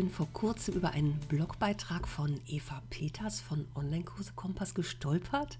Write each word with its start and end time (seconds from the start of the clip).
Bin 0.00 0.08
vor 0.08 0.28
kurzem 0.32 0.76
über 0.76 0.92
einen 0.92 1.20
Blogbeitrag 1.28 2.08
von 2.08 2.40
Eva 2.46 2.82
Peters 2.88 3.42
von 3.42 3.66
Online-Kurse 3.74 4.32
Kompass 4.34 4.72
gestolpert, 4.72 5.58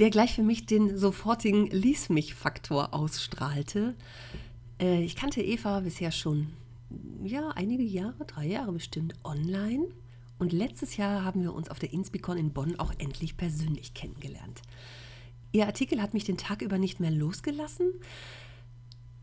der 0.00 0.10
gleich 0.10 0.34
für 0.34 0.42
mich 0.42 0.66
den 0.66 0.98
sofortigen 0.98 1.68
Lies 1.68 2.08
mich-Faktor 2.08 2.92
ausstrahlte. 2.92 3.94
Äh, 4.80 5.04
ich 5.04 5.14
kannte 5.14 5.42
Eva 5.42 5.78
bisher 5.78 6.10
schon, 6.10 6.48
ja, 7.22 7.50
einige 7.50 7.84
Jahre, 7.84 8.24
drei 8.26 8.46
Jahre 8.46 8.72
bestimmt, 8.72 9.14
online. 9.22 9.86
Und 10.40 10.52
letztes 10.52 10.96
Jahr 10.96 11.24
haben 11.24 11.44
wir 11.44 11.54
uns 11.54 11.68
auf 11.68 11.78
der 11.78 11.92
Inspicon 11.92 12.36
in 12.36 12.52
Bonn 12.52 12.80
auch 12.80 12.92
endlich 12.98 13.36
persönlich 13.36 13.94
kennengelernt. 13.94 14.60
Ihr 15.52 15.66
Artikel 15.66 16.02
hat 16.02 16.14
mich 16.14 16.24
den 16.24 16.36
Tag 16.36 16.62
über 16.62 16.78
nicht 16.78 16.98
mehr 16.98 17.12
losgelassen. 17.12 17.92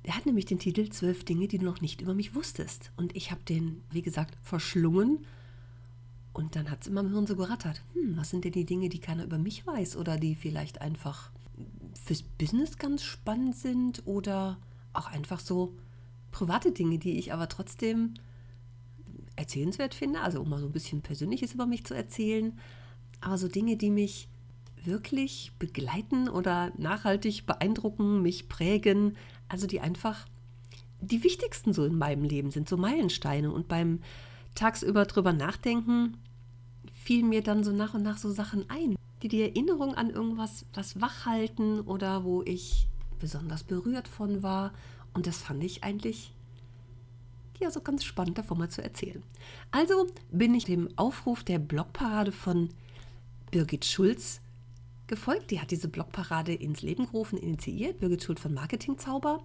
Er 0.08 0.16
hat 0.16 0.26
nämlich 0.26 0.46
den 0.46 0.58
Titel 0.58 0.88
Zwölf 0.88 1.26
Dinge, 1.26 1.50
die 1.50 1.58
du 1.58 1.66
noch 1.66 1.82
nicht 1.82 2.00
über 2.00 2.14
mich 2.14 2.34
wusstest. 2.34 2.92
Und 2.96 3.14
ich 3.14 3.30
habe 3.30 3.42
den, 3.44 3.84
wie 3.92 4.02
gesagt, 4.02 4.38
verschlungen. 4.42 5.28
Und 6.32 6.56
dann 6.56 6.72
hat 6.72 6.80
es 6.82 6.88
immer 6.88 7.02
im 7.02 7.10
Hirn 7.10 7.28
so 7.28 7.36
gerattert. 7.36 7.84
Hm, 7.92 8.16
was 8.16 8.30
sind 8.30 8.46
denn 8.46 8.54
die 8.54 8.64
Dinge, 8.64 8.88
die 8.88 9.00
keiner 9.00 9.26
über 9.26 9.38
mich 9.38 9.68
weiß 9.68 9.98
oder 9.98 10.16
die 10.16 10.36
vielleicht 10.36 10.80
einfach 10.80 11.30
fürs 12.06 12.24
Business 12.24 12.78
ganz 12.78 13.04
spannend 13.04 13.58
sind 13.58 14.02
oder 14.06 14.58
auch 14.94 15.08
einfach 15.08 15.42
so 15.42 15.76
private 16.32 16.72
Dinge, 16.72 17.00
die 17.00 17.18
ich 17.20 17.34
aber 17.34 17.50
trotzdem 17.50 18.14
erzählenswert 19.36 19.94
finde. 19.94 20.22
Also 20.22 20.40
um 20.40 20.48
mal 20.48 20.62
so 20.62 20.68
ein 20.68 20.72
bisschen 20.72 21.02
Persönliches 21.02 21.54
über 21.54 21.66
mich 21.66 21.84
zu 21.84 21.94
erzählen. 21.94 22.58
Aber 23.20 23.38
so 23.38 23.50
Dinge, 23.50 23.76
die 23.76 23.90
mich 23.90 24.30
wirklich 24.88 25.52
begleiten 25.60 26.30
oder 26.30 26.72
nachhaltig 26.78 27.46
beeindrucken, 27.46 28.22
mich 28.22 28.50
prägen, 28.50 29.16
also 29.48 29.68
die 29.68 29.82
einfach 29.82 30.26
die 31.00 31.24
wichtigsten 31.24 31.74
so 31.74 31.86
in 31.86 31.98
meinem 31.98 32.24
Leben 32.24 32.50
sind, 32.50 32.68
so 32.68 32.78
Meilensteine. 32.78 33.52
Und 33.52 33.68
beim 33.68 34.00
tagsüber 34.56 35.06
drüber 35.06 35.34
nachdenken 35.34 36.18
fielen 36.94 37.30
mir 37.30 37.44
dann 37.44 37.64
so 37.64 37.72
nach 37.72 37.94
und 37.94 38.04
nach 38.04 38.18
so 38.18 38.32
Sachen 38.32 38.70
ein, 38.70 38.96
die 39.22 39.28
die 39.28 39.42
Erinnerung 39.42 39.96
an 39.96 40.10
irgendwas 40.10 40.66
was 40.74 41.00
wachhalten 41.00 41.82
oder 41.82 42.24
wo 42.24 42.42
ich 42.44 42.88
besonders 43.20 43.64
berührt 43.64 44.08
von 44.08 44.42
war. 44.42 44.74
Und 45.14 45.28
das 45.28 45.38
fand 45.38 45.64
ich 45.64 45.84
eigentlich 45.84 46.34
ja 47.60 47.72
so 47.72 47.82
ganz 47.82 48.04
spannend 48.04 48.38
davon 48.38 48.58
mal 48.58 48.70
zu 48.70 48.84
erzählen. 48.84 49.24
Also 49.72 50.08
bin 50.32 50.54
ich 50.54 50.66
dem 50.66 50.90
Aufruf 50.96 51.44
der 51.44 51.60
Blogparade 51.60 52.32
von 52.32 52.70
Birgit 53.52 53.86
Schulz 53.86 54.42
gefolgt. 55.08 55.52
Die 55.52 55.60
hat 55.62 55.72
diese 55.72 55.88
Blogparade 55.88 56.54
ins 56.54 56.82
Leben 56.82 57.06
gerufen, 57.06 57.38
initiiert, 57.38 58.00
Birgit 58.00 58.24
Schuld 58.24 58.40
von 58.40 58.54
Marketingzauber. 58.54 59.44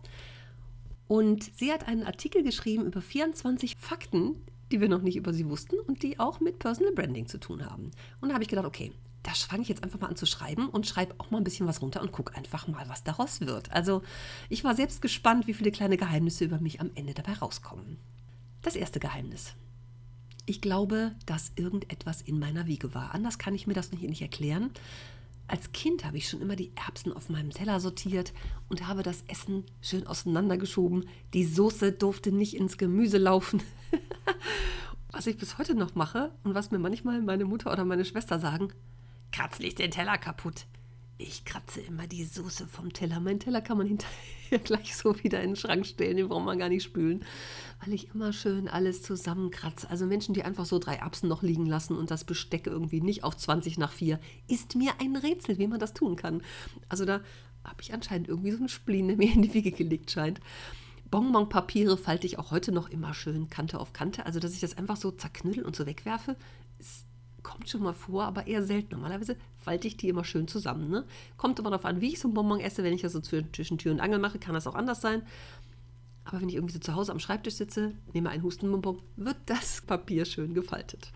Und 1.09 1.51
sie 1.57 1.73
hat 1.73 1.89
einen 1.89 2.05
Artikel 2.05 2.43
geschrieben 2.43 2.87
über 2.87 3.03
24 3.03 3.77
Fakten, 3.77 4.37
die 4.71 4.81
wir 4.81 4.89
noch 4.89 5.03
nicht 5.03 5.17
über 5.17 5.35
sie 5.35 5.49
wussten 5.49 5.79
und 5.79 6.03
die 6.03 6.19
auch 6.19 6.41
mit 6.41 6.59
Personal 6.59 6.93
Branding 6.93 7.27
zu 7.27 7.39
tun 7.39 7.65
haben. 7.65 7.91
Und 8.21 8.29
da 8.29 8.35
habe 8.35 8.43
ich 8.43 8.49
gedacht, 8.49 8.67
okay, 8.67 8.93
da 9.23 9.33
fange 9.33 9.63
ich 9.63 9.69
jetzt 9.69 9.85
einfach 9.85 10.01
mal 10.01 10.09
an 10.09 10.17
zu 10.17 10.27
schreiben 10.27 10.69
und 10.69 10.87
schreibe 10.87 11.15
auch 11.19 11.31
mal 11.31 11.39
ein 11.39 11.45
bisschen 11.45 11.67
was 11.67 11.81
runter 11.81 12.03
und 12.03 12.13
gucke 12.13 12.35
einfach 12.35 12.67
mal, 12.67 12.89
was 12.89 13.05
daraus 13.05 13.41
wird. 13.41 13.71
Also 13.71 14.03
ich 14.49 14.65
war 14.65 14.75
selbst 14.75 15.03
gespannt, 15.03 15.47
wie 15.47 15.55
viele 15.55 15.71
kleine 15.71 15.97
Geheimnisse 15.97 16.45
über 16.45 16.59
mich 16.59 16.81
am 16.81 16.91
Ende 16.95 17.15
dabei 17.15 17.35
rauskommen. 17.35 17.99
Das 18.63 18.75
erste 18.75 18.99
Geheimnis. 18.99 19.55
Ich 20.45 20.61
glaube, 20.61 21.13
dass 21.27 21.53
irgendetwas 21.55 22.21
in 22.21 22.39
meiner 22.39 22.67
Wiege 22.67 22.95
war. 22.95 23.15
Anders 23.15 23.39
kann 23.39 23.55
ich 23.55 23.67
mir 23.67 23.75
das 23.75 23.93
nicht, 23.93 24.03
nicht 24.03 24.23
erklären. 24.23 24.71
Als 25.53 25.71
Kind 25.73 26.07
habe 26.07 26.17
ich 26.17 26.31
schon 26.31 26.41
immer 26.41 26.57
die 26.57 26.73
Erbsen 26.77 27.13
auf 27.13 27.29
meinem 27.29 27.51
Teller 27.51 27.79
sortiert 27.79 28.33
und 28.71 28.89
habe 28.89 29.03
das 29.03 29.23
Essen 29.29 29.65
schön 29.83 30.07
auseinandergeschoben. 30.07 31.05
Die 31.35 31.45
Soße 31.45 31.93
durfte 31.93 32.33
nicht 32.33 32.57
ins 32.57 32.79
Gemüse 32.79 33.19
laufen. 33.19 33.63
was 35.13 35.27
ich 35.27 35.37
bis 35.37 35.59
heute 35.59 35.75
noch 35.75 35.95
mache 35.95 36.33
und 36.43 36.55
was 36.55 36.71
mir 36.71 36.79
manchmal 36.79 37.21
meine 37.21 37.45
Mutter 37.45 37.71
oder 37.71 37.85
meine 37.85 38.07
Schwester 38.07 38.39
sagen, 38.39 38.73
kratz 39.31 39.59
nicht 39.59 39.79
den 39.79 39.91
Teller 39.91 40.17
kaputt. 40.17 40.65
Ich 41.19 41.45
kratze 41.45 41.81
immer 41.81 42.07
die 42.07 42.25
Soße 42.25 42.67
vom 42.67 42.93
Teller. 42.93 43.21
Mein 43.21 43.39
Teller 43.39 43.61
kann 43.61 43.79
man 43.79 43.87
hinterher 43.87 44.59
gleich 44.65 44.97
so 44.97 45.23
wieder 45.23 45.41
in 45.41 45.51
den 45.51 45.57
Schrank 45.57 45.87
stellen, 45.87 46.17
den 46.17 46.29
braucht 46.29 46.45
man 46.45 46.59
gar 46.59 46.69
nicht 46.69 46.83
spülen, 46.83 47.25
weil 47.83 47.95
ich 47.95 48.15
immer 48.15 48.33
schön 48.33 48.69
alles 48.69 49.03
zusammenkratze. 49.03 49.89
Also 49.89 50.07
Menschen, 50.07 50.35
die 50.35 50.43
einfach 50.43 50.65
so 50.65 50.79
drei 50.79 50.97
Erbsen 50.97 51.29
noch 51.29 51.43
liegen 51.43 51.67
lassen 51.67 51.97
und 51.97 52.11
das 52.11 52.25
Besteck 52.25 52.67
irgendwie 52.67 53.01
nicht 53.01 53.25
auf 53.25 53.37
20 53.37 53.79
nach 53.79 53.93
4, 53.93 54.19
ist 54.49 54.75
mir 54.75 54.93
ein 55.01 55.17
Rätsel, 55.17 55.59
wie 55.59 55.69
man 55.69 55.81
das 55.81 55.95
tun 55.95 56.17
kann. 56.17 56.43
Also 56.89 57.05
da 57.05 57.21
habe 57.65 57.83
ich 57.83 57.95
anscheinend 57.95 58.29
irgendwie 58.29 58.51
so 58.51 58.59
einen 58.59 58.69
Spleen, 58.69 59.09
der 59.09 59.17
mir 59.17 59.33
in 59.35 59.43
die 59.43 59.55
Wiege 59.55 59.71
gelegt 59.71 60.11
scheint. 60.11 60.41
Bonbonpapiere 61.11 61.99
falte 61.99 62.27
ich 62.27 62.39
auch 62.39 62.51
heute 62.51 62.73
noch 62.73 62.89
immer 62.89 63.13
schön 63.13 63.51
Kante 63.51 63.79
auf 63.79 63.93
Kante. 63.93 64.25
Also, 64.25 64.41
dass 64.41 64.55
ich 64.55 64.61
das 64.61 64.79
einfach 64.79 64.97
so 64.97 65.11
zerknüttel 65.11 65.63
und 65.63 65.77
so 65.77 65.85
wegwerfe, 65.85 66.37
ist 66.79 67.05
kommt 67.43 67.69
schon 67.69 67.83
mal 67.83 67.95
vor, 67.95 68.25
aber 68.25 68.47
eher 68.47 68.63
selten. 68.63 68.95
Normalerweise 68.95 69.37
falte 69.63 69.89
ich 69.89 69.97
die 69.97 70.09
immer 70.09 70.25
schön 70.25 70.49
zusammen. 70.49 70.91
Ne? 70.91 71.05
Kommt 71.37 71.59
immer 71.59 71.71
darauf 71.71 71.85
an, 71.85 72.01
wie 72.01 72.13
ich 72.13 72.21
so 72.21 72.29
ein 72.29 72.35
Bonbon 72.35 72.61
esse. 72.61 72.83
Wenn 72.83 72.93
ich 72.93 73.03
das 73.03 73.13
so 73.13 73.21
zwischen 73.21 73.79
Tür 73.79 73.93
und 73.93 74.01
Angel 74.01 74.19
mache, 74.19 74.39
kann 74.39 74.55
das 74.55 74.67
auch 74.67 74.75
anders 74.75 75.01
sein. 75.01 75.23
Aber 76.25 76.41
wenn 76.41 76.49
ich 76.49 76.55
irgendwie 76.55 76.75
so 76.75 76.79
zu 76.79 76.95
Hause 76.95 77.13
am 77.13 77.19
Schreibtisch 77.19 77.55
sitze, 77.55 77.93
nehme 78.13 78.31
einen 78.31 78.43
Hustenbonbon, 78.43 79.01
wird 79.17 79.37
das 79.47 79.81
Papier 79.87 80.25
schön 80.25 80.55
gefaltet. 80.55 81.13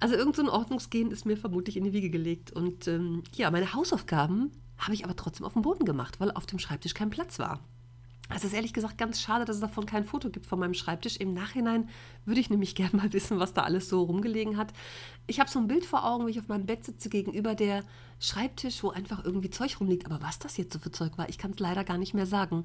Also 0.00 0.16
irgend 0.16 0.36
so 0.36 0.50
Ordnungsgehen 0.50 1.10
ist 1.10 1.24
mir 1.24 1.36
vermutlich 1.36 1.76
in 1.76 1.84
die 1.84 1.92
Wiege 1.92 2.10
gelegt. 2.10 2.52
Und 2.52 2.88
ähm, 2.88 3.22
ja, 3.34 3.50
meine 3.50 3.72
Hausaufgaben 3.72 4.52
habe 4.78 4.94
ich 4.94 5.04
aber 5.04 5.16
trotzdem 5.16 5.46
auf 5.46 5.54
dem 5.54 5.62
Boden 5.62 5.84
gemacht, 5.84 6.20
weil 6.20 6.30
auf 6.30 6.46
dem 6.46 6.58
Schreibtisch 6.58 6.94
kein 6.94 7.10
Platz 7.10 7.38
war. 7.38 7.60
Es 8.30 8.42
ist 8.42 8.54
ehrlich 8.54 8.72
gesagt 8.72 8.96
ganz 8.96 9.20
schade, 9.20 9.44
dass 9.44 9.56
es 9.56 9.60
davon 9.60 9.84
kein 9.84 10.04
Foto 10.04 10.30
gibt 10.30 10.46
von 10.46 10.58
meinem 10.58 10.72
Schreibtisch. 10.72 11.16
Im 11.16 11.34
Nachhinein 11.34 11.88
würde 12.24 12.40
ich 12.40 12.48
nämlich 12.48 12.74
gerne 12.74 12.96
mal 12.96 13.12
wissen, 13.12 13.38
was 13.38 13.52
da 13.52 13.62
alles 13.62 13.88
so 13.88 14.02
rumgelegen 14.02 14.56
hat. 14.56 14.72
Ich 15.26 15.40
habe 15.40 15.50
so 15.50 15.58
ein 15.58 15.68
Bild 15.68 15.84
vor 15.84 16.04
Augen, 16.04 16.26
wie 16.26 16.30
ich 16.30 16.38
auf 16.38 16.48
meinem 16.48 16.66
Bett 16.66 16.84
sitze 16.84 17.10
gegenüber 17.10 17.54
der 17.54 17.84
Schreibtisch, 18.20 18.82
wo 18.82 18.90
einfach 18.90 19.24
irgendwie 19.24 19.50
Zeug 19.50 19.78
rumliegt. 19.78 20.06
Aber 20.06 20.22
was 20.22 20.38
das 20.38 20.56
jetzt 20.56 20.72
so 20.72 20.78
für 20.78 20.90
Zeug 20.90 21.18
war, 21.18 21.28
ich 21.28 21.38
kann 21.38 21.50
es 21.50 21.58
leider 21.58 21.84
gar 21.84 21.98
nicht 21.98 22.14
mehr 22.14 22.26
sagen. 22.26 22.64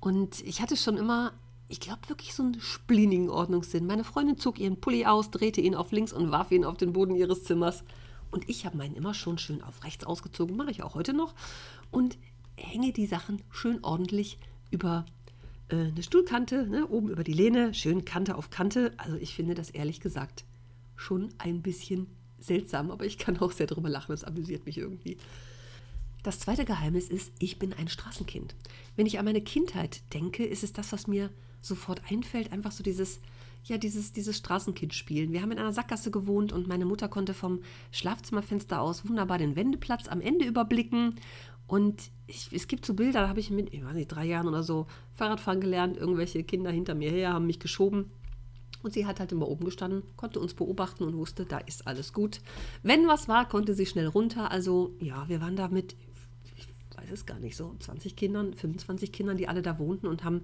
Und 0.00 0.40
ich 0.42 0.60
hatte 0.60 0.76
schon 0.76 0.98
immer, 0.98 1.32
ich 1.68 1.80
glaube 1.80 2.08
wirklich 2.08 2.34
so 2.34 2.42
einen 2.42 2.60
splinigen 2.60 3.30
Ordnungssinn. 3.30 3.86
Meine 3.86 4.04
Freundin 4.04 4.36
zog 4.36 4.58
ihren 4.58 4.78
Pulli 4.78 5.06
aus, 5.06 5.30
drehte 5.30 5.62
ihn 5.62 5.74
auf 5.74 5.92
links 5.92 6.12
und 6.12 6.30
warf 6.30 6.50
ihn 6.50 6.66
auf 6.66 6.76
den 6.76 6.92
Boden 6.92 7.14
ihres 7.14 7.44
Zimmers. 7.44 7.82
Und 8.30 8.48
ich 8.48 8.66
habe 8.66 8.76
meinen 8.76 8.94
immer 8.94 9.14
schon 9.14 9.38
schön 9.38 9.62
auf 9.62 9.84
rechts 9.84 10.04
ausgezogen, 10.04 10.56
mache 10.56 10.70
ich 10.70 10.82
auch 10.82 10.94
heute 10.94 11.14
noch. 11.14 11.34
Und 11.90 12.18
hänge 12.56 12.92
die 12.92 13.06
Sachen 13.06 13.42
schön 13.50 13.82
ordentlich 13.82 14.38
über 14.72 15.06
äh, 15.68 15.76
eine 15.76 16.02
Stuhlkante, 16.02 16.66
ne, 16.66 16.88
oben 16.88 17.08
über 17.08 17.22
die 17.22 17.32
Lehne, 17.32 17.74
schön 17.74 18.04
Kante 18.04 18.36
auf 18.36 18.50
Kante. 18.50 18.92
Also 18.96 19.16
ich 19.16 19.34
finde 19.34 19.54
das 19.54 19.70
ehrlich 19.70 20.00
gesagt 20.00 20.44
schon 20.96 21.28
ein 21.38 21.62
bisschen 21.62 22.06
seltsam, 22.38 22.90
aber 22.90 23.06
ich 23.06 23.18
kann 23.18 23.38
auch 23.38 23.52
sehr 23.52 23.66
drüber 23.66 23.88
lachen, 23.88 24.12
das 24.12 24.24
amüsiert 24.24 24.66
mich 24.66 24.78
irgendwie. 24.78 25.16
Das 26.22 26.38
zweite 26.38 26.64
Geheimnis 26.64 27.08
ist, 27.08 27.32
ich 27.38 27.58
bin 27.58 27.72
ein 27.72 27.88
Straßenkind. 27.88 28.54
Wenn 28.94 29.06
ich 29.06 29.18
an 29.18 29.24
meine 29.24 29.40
Kindheit 29.40 30.02
denke, 30.14 30.44
ist 30.44 30.62
es 30.62 30.72
das, 30.72 30.92
was 30.92 31.06
mir 31.06 31.30
sofort 31.60 32.02
einfällt, 32.10 32.52
einfach 32.52 32.70
so 32.70 32.84
dieses, 32.84 33.20
ja, 33.64 33.76
dieses, 33.76 34.12
dieses 34.12 34.36
Straßenkind 34.36 34.94
spielen. 34.94 35.32
Wir 35.32 35.42
haben 35.42 35.52
in 35.52 35.58
einer 35.58 35.72
Sackgasse 35.72 36.10
gewohnt 36.10 36.52
und 36.52 36.68
meine 36.68 36.84
Mutter 36.84 37.08
konnte 37.08 37.34
vom 37.34 37.60
Schlafzimmerfenster 37.90 38.80
aus 38.80 39.08
wunderbar 39.08 39.38
den 39.38 39.56
Wendeplatz 39.56 40.08
am 40.08 40.20
Ende 40.20 40.44
überblicken 40.44 41.16
und 41.72 42.10
ich, 42.26 42.52
es 42.52 42.68
gibt 42.68 42.84
so 42.84 42.92
Bilder, 42.92 43.22
da 43.22 43.28
habe 43.30 43.40
ich 43.40 43.48
mit, 43.50 43.72
ich 43.72 43.82
weiß 43.82 43.94
nicht, 43.94 44.08
drei 44.08 44.26
Jahren 44.26 44.46
oder 44.46 44.62
so 44.62 44.86
Fahrradfahren 45.14 45.58
gelernt. 45.58 45.96
Irgendwelche 45.96 46.44
Kinder 46.44 46.70
hinter 46.70 46.94
mir 46.94 47.10
her 47.10 47.32
haben 47.32 47.46
mich 47.46 47.60
geschoben. 47.60 48.10
Und 48.82 48.92
sie 48.92 49.06
hat 49.06 49.20
halt 49.20 49.32
immer 49.32 49.48
oben 49.48 49.64
gestanden, 49.64 50.02
konnte 50.18 50.38
uns 50.38 50.52
beobachten 50.52 51.02
und 51.02 51.16
wusste, 51.16 51.46
da 51.46 51.56
ist 51.56 51.86
alles 51.86 52.12
gut. 52.12 52.42
Wenn 52.82 53.08
was 53.08 53.26
war, 53.26 53.48
konnte 53.48 53.72
sie 53.72 53.86
schnell 53.86 54.06
runter. 54.06 54.50
Also 54.50 54.94
ja, 55.00 55.26
wir 55.30 55.40
waren 55.40 55.56
da 55.56 55.68
mit, 55.68 55.96
ich 56.56 56.68
weiß 56.98 57.10
es 57.10 57.24
gar 57.24 57.38
nicht, 57.38 57.56
so 57.56 57.74
20 57.78 58.16
Kindern, 58.16 58.52
25 58.52 59.10
Kindern, 59.10 59.38
die 59.38 59.48
alle 59.48 59.62
da 59.62 59.78
wohnten 59.78 60.08
und 60.08 60.24
haben 60.24 60.42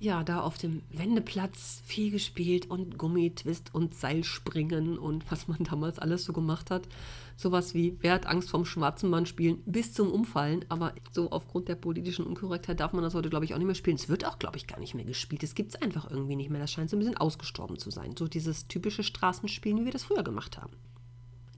ja, 0.00 0.24
da 0.24 0.40
auf 0.40 0.56
dem 0.56 0.80
Wendeplatz 0.90 1.82
viel 1.84 2.10
gespielt 2.10 2.70
und 2.70 2.96
Gummitwist 2.96 3.74
und 3.74 3.94
Seilspringen 3.94 4.98
und 4.98 5.24
was 5.30 5.46
man 5.46 5.62
damals 5.62 5.98
alles 5.98 6.24
so 6.24 6.32
gemacht 6.32 6.70
hat. 6.70 6.88
Sowas 7.36 7.74
wie, 7.74 7.96
wer 8.00 8.14
hat 8.14 8.26
Angst 8.26 8.50
vom 8.50 8.64
schwarzen 8.64 9.10
Mann 9.10 9.26
spielen, 9.26 9.62
bis 9.66 9.92
zum 9.92 10.10
Umfallen. 10.10 10.64
Aber 10.70 10.94
so 11.12 11.30
aufgrund 11.30 11.68
der 11.68 11.74
politischen 11.74 12.26
Unkorrektheit 12.26 12.80
darf 12.80 12.94
man 12.94 13.02
das 13.02 13.14
heute, 13.14 13.28
glaube 13.28 13.44
ich, 13.44 13.52
auch 13.52 13.58
nicht 13.58 13.66
mehr 13.66 13.74
spielen. 13.74 13.96
Es 13.96 14.08
wird 14.08 14.26
auch, 14.26 14.38
glaube 14.38 14.56
ich, 14.56 14.66
gar 14.66 14.80
nicht 14.80 14.94
mehr 14.94 15.04
gespielt. 15.04 15.42
Es 15.42 15.54
gibt 15.54 15.74
es 15.74 15.82
einfach 15.82 16.10
irgendwie 16.10 16.36
nicht 16.36 16.50
mehr. 16.50 16.60
Das 16.60 16.72
scheint 16.72 16.88
so 16.88 16.96
ein 16.96 17.00
bisschen 17.00 17.18
ausgestorben 17.18 17.78
zu 17.78 17.90
sein. 17.90 18.14
So 18.18 18.26
dieses 18.26 18.68
typische 18.68 19.02
Straßenspielen, 19.02 19.80
wie 19.80 19.84
wir 19.84 19.92
das 19.92 20.04
früher 20.04 20.22
gemacht 20.22 20.56
haben. 20.58 20.72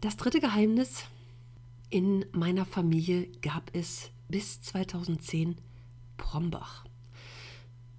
Das 0.00 0.17
dritte 0.17 0.41
Geheimnis. 0.41 1.05
In 1.91 2.25
meiner 2.33 2.65
Familie 2.65 3.29
gab 3.43 3.71
es 3.73 4.11
bis 4.29 4.62
2010 4.62 5.56
Prombach. 6.17 6.85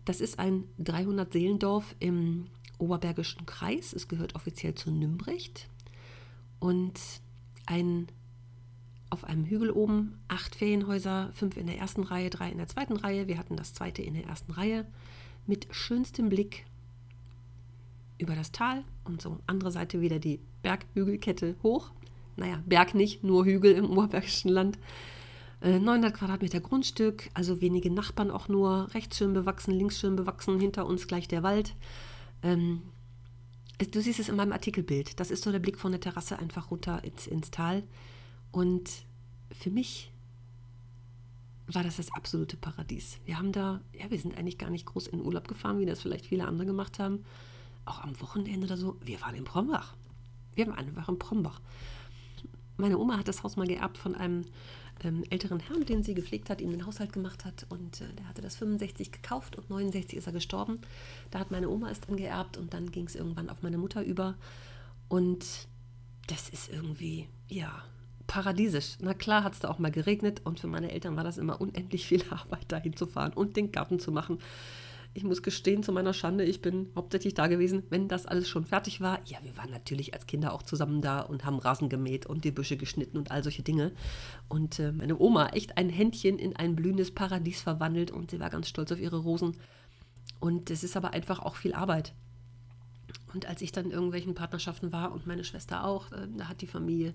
Das 0.05 0.19
ist 0.19 0.39
ein 0.39 0.65
300-Seelendorf 0.79 1.95
im 1.99 2.47
Oberbergischen 2.77 3.45
Kreis. 3.45 3.93
Es 3.93 4.07
gehört 4.07 4.35
offiziell 4.35 4.75
zu 4.75 4.91
Nümbrecht. 4.91 5.69
Und 6.59 6.99
ein, 7.65 8.07
auf 9.09 9.23
einem 9.23 9.45
Hügel 9.45 9.71
oben 9.71 10.19
acht 10.27 10.55
Ferienhäuser, 10.55 11.31
fünf 11.33 11.55
in 11.55 11.67
der 11.67 11.77
ersten 11.77 12.03
Reihe, 12.03 12.29
drei 12.29 12.49
in 12.49 12.57
der 12.57 12.67
zweiten 12.67 12.97
Reihe. 12.97 13.27
Wir 13.27 13.37
hatten 13.37 13.55
das 13.55 13.73
zweite 13.73 14.01
in 14.01 14.13
der 14.13 14.25
ersten 14.25 14.51
Reihe 14.51 14.85
mit 15.45 15.67
schönstem 15.71 16.29
Blick 16.29 16.65
über 18.17 18.35
das 18.35 18.51
Tal 18.51 18.83
und 19.03 19.21
so 19.21 19.39
andere 19.47 19.71
Seite 19.71 20.01
wieder 20.01 20.19
die 20.19 20.39
Berghügelkette 20.61 21.55
hoch. 21.63 21.91
Naja, 22.35 22.61
Berg 22.65 22.95
nicht, 22.95 23.23
nur 23.23 23.45
Hügel 23.45 23.73
im 23.73 23.89
Oberbergischen 23.91 24.49
Land. 24.49 24.77
900 25.63 26.11
äh, 26.11 26.13
Quadratmeter 26.13 26.59
Grundstück, 26.59 27.29
also 27.33 27.61
wenige 27.61 27.89
Nachbarn 27.89 28.31
auch 28.31 28.49
nur, 28.49 28.93
rechts 28.93 29.17
schön 29.17 29.33
bewachsen, 29.33 29.73
links 29.73 29.99
schön 29.99 30.15
bewachsen, 30.15 30.59
hinter 30.59 30.85
uns 30.85 31.07
gleich 31.07 31.27
der 31.27 31.41
Wald. 31.41 31.75
Ähm, 32.41 32.81
du 33.79 34.01
siehst 34.01 34.19
es 34.19 34.27
in 34.27 34.35
meinem 34.35 34.51
Artikelbild. 34.51 35.19
Das 35.19 35.31
ist 35.31 35.43
so 35.43 35.51
der 35.51 35.59
Blick 35.59 35.79
von 35.79 35.91
der 35.93 36.01
Terrasse 36.01 36.37
einfach 36.37 36.69
runter 36.69 37.03
ins, 37.05 37.27
ins 37.27 37.49
Tal. 37.49 37.83
Und 38.51 38.89
für 39.51 39.69
mich 39.69 40.11
war 41.67 41.83
das 41.83 41.95
das 41.95 42.11
absolute 42.11 42.57
Paradies. 42.57 43.19
Wir 43.25 43.37
haben 43.37 43.53
da, 43.53 43.79
ja, 43.97 44.11
wir 44.11 44.19
sind 44.19 44.37
eigentlich 44.37 44.57
gar 44.57 44.69
nicht 44.69 44.85
groß 44.85 45.07
in 45.07 45.21
Urlaub 45.21 45.47
gefahren, 45.47 45.79
wie 45.79 45.85
das 45.85 46.01
vielleicht 46.01 46.25
viele 46.25 46.45
andere 46.45 46.65
gemacht 46.65 46.99
haben. 46.99 47.23
Auch 47.85 48.01
am 48.01 48.19
Wochenende 48.19 48.67
oder 48.67 48.75
so. 48.75 48.97
Wir 49.01 49.21
waren 49.21 49.35
in 49.35 49.45
Prombach. 49.45 49.95
Wir 50.55 50.67
waren 50.67 50.87
einfach 50.87 51.07
in 51.07 51.19
Prombach. 51.19 51.61
Meine 52.75 52.97
Oma 52.97 53.17
hat 53.17 53.29
das 53.29 53.43
Haus 53.43 53.55
mal 53.55 53.67
geerbt 53.67 53.97
von 53.97 54.13
einem 54.13 54.45
ähm, 55.03 55.23
älteren 55.29 55.59
Herrn, 55.59 55.85
den 55.85 56.03
sie 56.03 56.13
gepflegt 56.13 56.49
hat, 56.49 56.61
ihm 56.61 56.71
den 56.71 56.85
Haushalt 56.85 57.13
gemacht 57.13 57.45
hat. 57.45 57.65
Und 57.69 58.01
äh, 58.01 58.13
der 58.17 58.27
hatte 58.27 58.41
das 58.41 58.55
65 58.55 59.11
gekauft 59.11 59.55
und 59.57 59.69
69 59.69 60.17
ist 60.17 60.27
er 60.27 60.33
gestorben. 60.33 60.79
Da 61.31 61.39
hat 61.39 61.51
meine 61.51 61.69
Oma 61.69 61.89
es 61.89 62.01
dann 62.01 62.17
geerbt 62.17 62.57
und 62.57 62.73
dann 62.73 62.91
ging 62.91 63.05
es 63.05 63.15
irgendwann 63.15 63.49
auf 63.49 63.61
meine 63.61 63.77
Mutter 63.77 64.03
über. 64.03 64.35
Und 65.07 65.45
das 66.27 66.49
ist 66.49 66.69
irgendwie, 66.69 67.27
ja, 67.49 67.83
paradiesisch. 68.27 68.97
Na 68.99 69.13
klar 69.13 69.43
hat 69.43 69.53
es 69.53 69.59
da 69.59 69.69
auch 69.69 69.79
mal 69.79 69.91
geregnet 69.91 70.41
und 70.43 70.59
für 70.59 70.67
meine 70.67 70.91
Eltern 70.91 71.15
war 71.15 71.23
das 71.23 71.37
immer 71.37 71.59
unendlich 71.59 72.07
viel 72.07 72.23
Arbeit, 72.29 72.71
dahin 72.71 72.95
zu 72.95 73.05
fahren 73.05 73.33
und 73.33 73.57
den 73.57 73.71
Garten 73.71 73.99
zu 73.99 74.11
machen. 74.11 74.39
Ich 75.15 75.23
muss 75.23 75.43
gestehen, 75.43 75.83
zu 75.83 75.91
meiner 75.91 76.13
Schande, 76.13 76.43
ich 76.43 76.61
bin 76.61 76.89
hauptsächlich 76.95 77.35
da 77.35 77.45
gewesen, 77.45 77.83
wenn 77.89 78.07
das 78.07 78.25
alles 78.25 78.49
schon 78.49 78.65
fertig 78.65 78.99
war. 78.99 79.19
Ja, 79.25 79.37
wir 79.43 79.55
waren 79.57 79.69
natürlich 79.69 80.13
als 80.15 80.25
Kinder 80.25 80.53
auch 80.53 80.63
zusammen 80.63 81.01
da 81.01 81.19
und 81.19 81.45
haben 81.45 81.59
Rasen 81.59 81.87
gemäht 81.87 82.25
und 82.25 82.43
die 82.43 82.51
Büsche 82.51 82.77
geschnitten 82.77 83.17
und 83.17 83.29
all 83.29 83.43
solche 83.43 83.61
Dinge. 83.61 83.91
Und 84.49 84.79
äh, 84.79 84.91
meine 84.91 85.19
Oma 85.19 85.49
echt 85.49 85.77
ein 85.77 85.89
Händchen 85.89 86.39
in 86.39 86.55
ein 86.55 86.75
blühendes 86.75 87.11
Paradies 87.11 87.61
verwandelt 87.61 88.09
und 88.09 88.31
sie 88.31 88.39
war 88.39 88.49
ganz 88.49 88.67
stolz 88.67 88.91
auf 88.91 88.99
ihre 88.99 89.17
Rosen. 89.17 89.55
Und 90.39 90.71
es 90.71 90.83
ist 90.83 90.97
aber 90.97 91.13
einfach 91.13 91.39
auch 91.39 91.55
viel 91.55 91.73
Arbeit. 91.73 92.13
Und 93.33 93.45
als 93.47 93.61
ich 93.61 93.71
dann 93.71 93.85
in 93.85 93.91
irgendwelchen 93.91 94.33
Partnerschaften 94.33 94.91
war 94.91 95.11
und 95.11 95.27
meine 95.27 95.43
Schwester 95.43 95.85
auch, 95.85 96.11
äh, 96.11 96.27
da 96.37 96.49
hat 96.49 96.61
die 96.61 96.67
Familie 96.67 97.13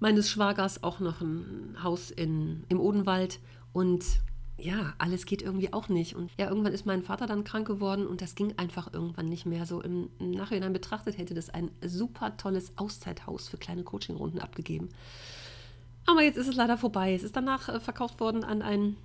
meines 0.00 0.28
Schwagers 0.28 0.82
auch 0.82 0.98
noch 0.98 1.20
ein 1.20 1.76
Haus 1.82 2.10
in, 2.10 2.64
im 2.68 2.80
Odenwald. 2.80 3.38
Und 3.72 4.04
ja, 4.58 4.94
alles 4.98 5.26
geht 5.26 5.42
irgendwie 5.42 5.72
auch 5.72 5.88
nicht. 5.88 6.16
Und 6.16 6.30
ja, 6.38 6.48
irgendwann 6.48 6.72
ist 6.72 6.86
mein 6.86 7.02
Vater 7.02 7.26
dann 7.26 7.44
krank 7.44 7.66
geworden 7.66 8.06
und 8.06 8.22
das 8.22 8.34
ging 8.34 8.54
einfach 8.56 8.92
irgendwann 8.92 9.26
nicht 9.26 9.44
mehr. 9.44 9.66
So 9.66 9.82
im, 9.82 10.08
Nachhinein 10.18 10.72
betrachtet 10.72 11.18
hätte 11.18 11.34
das 11.34 11.50
ein 11.50 11.70
super 11.84 12.36
tolles 12.36 12.72
Auszeithaus 12.76 13.48
für 13.48 13.58
kleine 13.58 13.82
Coachingrunden 13.82 14.40
abgegeben. 14.40 14.88
Aber 16.06 16.22
jetzt 16.22 16.38
ist 16.38 16.48
es 16.48 16.56
leider 16.56 16.78
vorbei. 16.78 17.12
Es 17.12 17.22
ist 17.22 17.36
danach 17.36 17.68
äh, 17.68 17.80
verkauft 17.80 18.20
worden 18.20 18.44
an 18.44 18.62
einen 18.62 18.96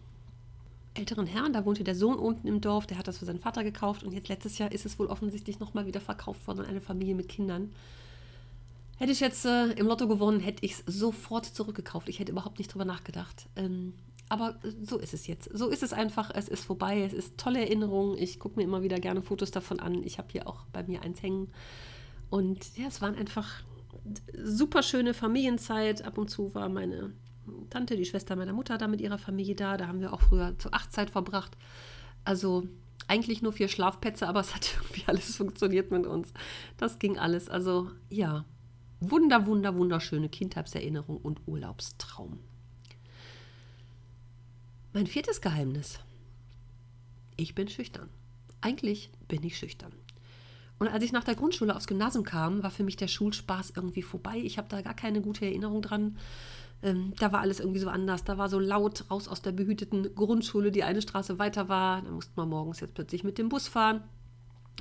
älteren 0.94 1.25
Herrn. 1.25 1.51
Da 1.51 1.65
wohnte 1.65 1.83
der 1.83 1.95
Sohn 1.95 2.18
unten 2.18 2.47
im 2.47 2.62
Dorf. 2.62 2.88
Der 2.88 2.97
hat 2.97 3.07
das 3.07 3.18
für 3.18 3.25
seinen 3.25 3.39
Vater 3.39 3.63
gekauft. 3.63 4.04
Und 4.04 4.13
jetzt 4.13 4.30
letztes 4.30 4.57
Jahr 4.57 4.71
ist 4.71 4.86
es 4.86 5.00
wohl 5.00 5.07
offensichtlich 5.07 5.59
nochmal 5.59 5.86
wieder 5.86 6.00
verkauft 6.00 6.47
worden 6.47 6.59
an 6.59 6.68
eine 6.68 6.81
Familie 6.81 7.15
mit 7.15 7.27
Kindern. 7.27 7.71
Hätte 8.97 9.12
ich 9.12 9.19
jetzt 9.19 9.45
äh, 9.45 9.71
im 9.71 9.88
Lotto 9.88 10.07
gewonnen, 10.07 10.39
hätte 10.39 10.63
ich 10.63 10.74
es 10.74 10.83
sofort 10.86 11.45
zurückgekauft. 11.45 12.07
Ich 12.07 12.19
hätte 12.19 12.31
überhaupt 12.31 12.59
nicht 12.59 12.71
drüber 12.71 12.86
nachgedacht. 12.86 13.47
Ähm, 13.56 13.95
aber 14.31 14.57
so 14.81 14.98
ist 14.98 15.13
es 15.13 15.28
jetzt. 15.28 15.50
So 15.54 15.68
ist 15.68 15.83
es 15.83 15.92
einfach. 15.92 16.31
Es 16.33 16.48
ist 16.48 16.63
vorbei. 16.63 17.01
Es 17.01 17.12
ist 17.12 17.38
tolle 17.38 17.60
Erinnerung. 17.60 18.18
Ich 18.18 18.39
gucke 18.39 18.57
mir 18.57 18.63
immer 18.63 18.81
wieder 18.81 18.98
gerne 18.98 19.22
Fotos 19.22 19.51
davon 19.51 19.81
an. 19.81 20.04
Ich 20.04 20.19
habe 20.19 20.30
hier 20.31 20.48
auch 20.48 20.66
bei 20.72 20.83
mir 20.83 21.01
eins 21.01 21.22
hängen. 21.22 21.51
Und 22.30 22.78
ja, 22.78 22.88
es 22.88 23.01
waren 23.01 23.16
einfach 23.16 23.62
super 24.42 24.83
schöne 24.83 25.13
Familienzeit. 25.13 26.06
Ab 26.06 26.18
und 26.18 26.30
zu 26.30 26.56
war 26.56 26.69
meine 26.69 27.12
Tante, 27.69 27.98
die 27.98 28.06
Schwester 28.06 28.38
meiner 28.38 28.54
Mutter, 28.54 28.78
da 28.78 28.88
mit 28.88 29.01
ihrer 29.01 29.18
Familie 29.18 29.54
da. 29.54 29.75
Da 29.75 29.88
haben 29.88 30.00
wir 30.00 30.13
auch 30.13 30.22
früher 30.22 30.57
zur 30.57 30.74
Achtzeit 30.74 31.10
verbracht. 31.10 31.57
Also 32.24 32.63
eigentlich 33.10 33.42
nur 33.42 33.51
vier 33.51 33.68
Schlafplätze, 33.68 34.30
aber 34.30 34.39
es 34.39 34.56
hat 34.56 34.78
irgendwie 34.78 35.04
alles 35.07 35.36
funktioniert 35.36 35.92
mit 35.92 36.07
uns. 36.07 36.31
Das 36.78 37.00
ging 37.00 37.19
alles. 37.19 37.50
Also 37.50 37.92
ja, 38.10 38.45
wunder, 39.01 39.45
wunder, 39.45 39.75
wunderschöne 39.75 40.30
Kindheitserinnerung 40.30 41.18
und 41.18 41.42
Urlaubstraum. 41.48 42.39
Mein 44.94 45.08
viertes 45.08 45.40
Geheimnis. 45.40 46.00
Ich 47.38 47.56
bin 47.56 47.70
schüchtern. 47.70 48.10
Eigentlich 48.60 49.10
bin 49.30 49.42
ich 49.42 49.58
schüchtern. 49.58 49.94
Und 50.80 50.90
als 50.90 51.02
ich 51.06 51.14
nach 51.14 51.24
der 51.24 51.36
Grundschule 51.36 51.74
aufs 51.74 51.88
Gymnasium 51.88 52.26
kam, 52.26 52.62
war 52.62 52.72
für 52.72 52.84
mich 52.84 52.98
der 52.98 53.08
Schulspaß 53.08 53.72
irgendwie 53.74 54.02
vorbei. 54.02 54.40
Ich 54.40 54.58
habe 54.58 54.68
da 54.68 54.82
gar 54.82 54.94
keine 54.94 55.22
gute 55.22 55.46
Erinnerung 55.46 55.82
dran. 55.82 56.18
Ähm, 56.84 57.14
da 57.20 57.32
war 57.32 57.40
alles 57.40 57.62
irgendwie 57.62 57.80
so 57.80 57.88
anders. 57.88 58.26
Da 58.26 58.38
war 58.38 58.50
so 58.50 58.60
laut 58.60 59.10
raus 59.10 59.30
aus 59.30 59.42
der 59.42 59.54
behüteten 59.54 60.14
Grundschule, 60.14 60.72
die 60.72 60.84
eine 60.84 61.02
Straße 61.02 61.40
weiter 61.40 61.70
war. 61.70 62.02
Da 62.02 62.12
musste 62.12 62.34
man 62.36 62.50
morgens 62.50 62.82
jetzt 62.82 62.94
plötzlich 62.94 63.24
mit 63.24 63.38
dem 63.38 63.48
Bus 63.48 63.70
fahren. 63.70 64.04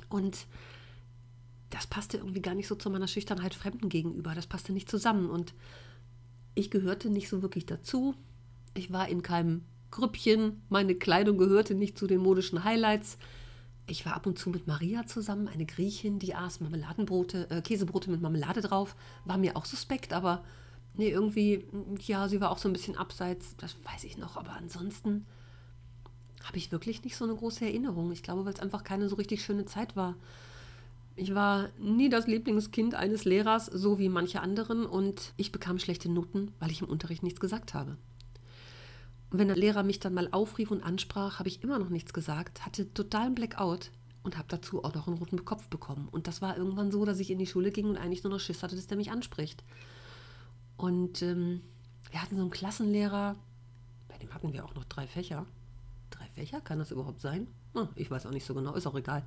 Und 0.08 0.46
das 1.68 1.86
passte 1.86 2.16
irgendwie 2.16 2.42
gar 2.42 2.56
nicht 2.56 2.66
so 2.66 2.74
zu 2.74 2.90
meiner 2.90 3.06
Schüchternheit 3.06 3.54
Fremden 3.54 3.88
gegenüber. 3.88 4.34
Das 4.34 4.48
passte 4.48 4.72
nicht 4.72 4.90
zusammen. 4.90 5.30
Und 5.30 5.54
ich 6.56 6.68
gehörte 6.68 7.10
nicht 7.10 7.28
so 7.28 7.42
wirklich 7.42 7.66
dazu. 7.66 8.16
Ich 8.74 8.92
war 8.92 9.08
in 9.08 9.22
keinem 9.22 9.62
Grüppchen. 9.90 10.62
Meine 10.68 10.94
Kleidung 10.94 11.38
gehörte 11.38 11.74
nicht 11.74 11.98
zu 11.98 12.06
den 12.06 12.20
modischen 12.20 12.64
Highlights. 12.64 13.18
Ich 13.86 14.06
war 14.06 14.14
ab 14.14 14.26
und 14.26 14.38
zu 14.38 14.50
mit 14.50 14.66
Maria 14.66 15.04
zusammen, 15.06 15.48
eine 15.48 15.66
Griechin, 15.66 16.18
die 16.20 16.34
aß 16.34 16.60
Marmeladenbrote, 16.60 17.50
äh, 17.50 17.60
Käsebrote 17.60 18.10
mit 18.10 18.20
Marmelade 18.20 18.60
drauf. 18.60 18.94
War 19.24 19.36
mir 19.36 19.56
auch 19.56 19.64
suspekt, 19.64 20.12
aber 20.12 20.44
nee, 20.94 21.08
irgendwie, 21.08 21.64
ja, 22.06 22.28
sie 22.28 22.40
war 22.40 22.50
auch 22.50 22.58
so 22.58 22.68
ein 22.68 22.72
bisschen 22.72 22.96
abseits, 22.96 23.56
das 23.56 23.76
weiß 23.84 24.04
ich 24.04 24.16
noch. 24.16 24.36
Aber 24.36 24.52
ansonsten 24.52 25.26
habe 26.44 26.56
ich 26.56 26.70
wirklich 26.70 27.02
nicht 27.02 27.16
so 27.16 27.24
eine 27.24 27.34
große 27.34 27.64
Erinnerung. 27.64 28.12
Ich 28.12 28.22
glaube, 28.22 28.44
weil 28.44 28.54
es 28.54 28.60
einfach 28.60 28.84
keine 28.84 29.08
so 29.08 29.16
richtig 29.16 29.44
schöne 29.44 29.64
Zeit 29.64 29.96
war. 29.96 30.14
Ich 31.16 31.34
war 31.34 31.68
nie 31.78 32.08
das 32.08 32.26
Lieblingskind 32.26 32.94
eines 32.94 33.24
Lehrers, 33.24 33.66
so 33.66 33.98
wie 33.98 34.08
manche 34.08 34.40
anderen, 34.40 34.86
und 34.86 35.32
ich 35.36 35.52
bekam 35.52 35.78
schlechte 35.78 36.08
Noten, 36.08 36.52
weil 36.60 36.70
ich 36.70 36.80
im 36.80 36.88
Unterricht 36.88 37.22
nichts 37.22 37.40
gesagt 37.40 37.74
habe. 37.74 37.96
Und 39.30 39.38
wenn 39.38 39.48
der 39.48 39.56
Lehrer 39.56 39.82
mich 39.82 40.00
dann 40.00 40.14
mal 40.14 40.28
aufrief 40.32 40.70
und 40.70 40.82
ansprach, 40.82 41.38
habe 41.38 41.48
ich 41.48 41.62
immer 41.62 41.78
noch 41.78 41.88
nichts 41.88 42.12
gesagt, 42.12 42.66
hatte 42.66 42.92
totalen 42.92 43.34
Blackout 43.34 43.90
und 44.22 44.36
habe 44.36 44.48
dazu 44.48 44.84
auch 44.84 44.94
noch 44.94 45.06
einen 45.06 45.18
roten 45.18 45.44
Kopf 45.44 45.68
bekommen. 45.68 46.08
Und 46.10 46.26
das 46.26 46.42
war 46.42 46.56
irgendwann 46.56 46.90
so, 46.90 47.04
dass 47.04 47.20
ich 47.20 47.30
in 47.30 47.38
die 47.38 47.46
Schule 47.46 47.70
ging 47.70 47.86
und 47.86 47.96
eigentlich 47.96 48.24
nur 48.24 48.32
noch 48.32 48.40
Schiss 48.40 48.62
hatte, 48.62 48.76
dass 48.76 48.88
der 48.88 48.96
mich 48.96 49.10
anspricht. 49.10 49.62
Und 50.76 51.22
ähm, 51.22 51.62
wir 52.10 52.20
hatten 52.20 52.36
so 52.36 52.42
einen 52.42 52.50
Klassenlehrer, 52.50 53.36
bei 54.08 54.18
dem 54.18 54.34
hatten 54.34 54.52
wir 54.52 54.64
auch 54.64 54.74
noch 54.74 54.84
drei 54.84 55.06
Fächer. 55.06 55.46
Drei 56.10 56.26
Fächer? 56.26 56.60
Kann 56.60 56.78
das 56.78 56.90
überhaupt 56.90 57.20
sein? 57.20 57.46
Oh, 57.74 57.86
ich 57.94 58.10
weiß 58.10 58.26
auch 58.26 58.32
nicht 58.32 58.44
so 58.44 58.54
genau, 58.54 58.74
ist 58.74 58.86
auch 58.86 58.96
egal. 58.96 59.22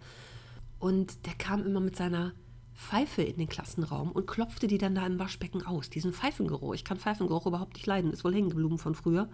Und 0.80 1.26
der 1.26 1.34
kam 1.36 1.66
immer 1.66 1.80
mit 1.80 1.96
seiner 1.96 2.34
Pfeife 2.76 3.22
in 3.22 3.38
den 3.38 3.48
Klassenraum 3.48 4.12
und 4.12 4.28
klopfte 4.28 4.68
die 4.68 4.78
dann 4.78 4.96
da 4.96 5.06
im 5.06 5.20
Waschbecken 5.20 5.66
aus. 5.66 5.90
Diesen 5.90 6.12
Pfeifengeruch. 6.12 6.74
Ich 6.74 6.84
kann 6.84 6.98
Pfeifengeruch 6.98 7.46
überhaupt 7.46 7.76
nicht 7.76 7.86
leiden, 7.86 8.12
ist 8.12 8.26
wohl 8.26 8.34
hängen 8.34 8.50
geblieben 8.50 8.80
von 8.80 8.96
früher. 8.96 9.30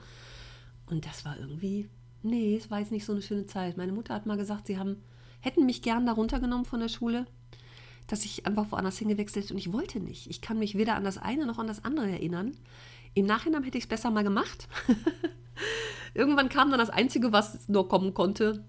Und 0.89 1.05
das 1.05 1.23
war 1.23 1.37
irgendwie, 1.39 1.87
nee, 2.23 2.55
es 2.55 2.71
war 2.71 2.79
jetzt 2.79 2.91
nicht 2.91 3.05
so 3.05 3.13
eine 3.13 3.21
schöne 3.21 3.45
Zeit. 3.45 3.77
Meine 3.77 3.91
Mutter 3.91 4.13
hat 4.13 4.25
mal 4.25 4.37
gesagt, 4.37 4.67
sie 4.67 4.77
haben, 4.77 4.97
hätten 5.39 5.65
mich 5.65 5.81
gern 5.81 6.05
da 6.05 6.13
runtergenommen 6.13 6.65
von 6.65 6.79
der 6.79 6.89
Schule, 6.89 7.25
dass 8.07 8.25
ich 8.25 8.47
einfach 8.47 8.71
woanders 8.71 8.97
hingewechselt 8.97 9.45
hätte 9.45 9.53
und 9.53 9.59
ich 9.59 9.71
wollte 9.71 9.99
nicht. 9.99 10.29
Ich 10.29 10.41
kann 10.41 10.57
mich 10.57 10.75
weder 10.75 10.95
an 10.95 11.03
das 11.03 11.19
eine 11.19 11.45
noch 11.45 11.59
an 11.59 11.67
das 11.67 11.85
andere 11.85 12.09
erinnern. 12.09 12.57
Im 13.13 13.25
Nachhinein 13.25 13.63
hätte 13.63 13.77
ich 13.77 13.83
es 13.85 13.89
besser 13.89 14.09
mal 14.09 14.23
gemacht. 14.23 14.67
Irgendwann 16.15 16.49
kam 16.49 16.71
dann 16.71 16.79
das 16.79 16.89
Einzige, 16.89 17.31
was 17.31 17.69
nur 17.69 17.87
kommen 17.87 18.15
konnte. 18.15 18.63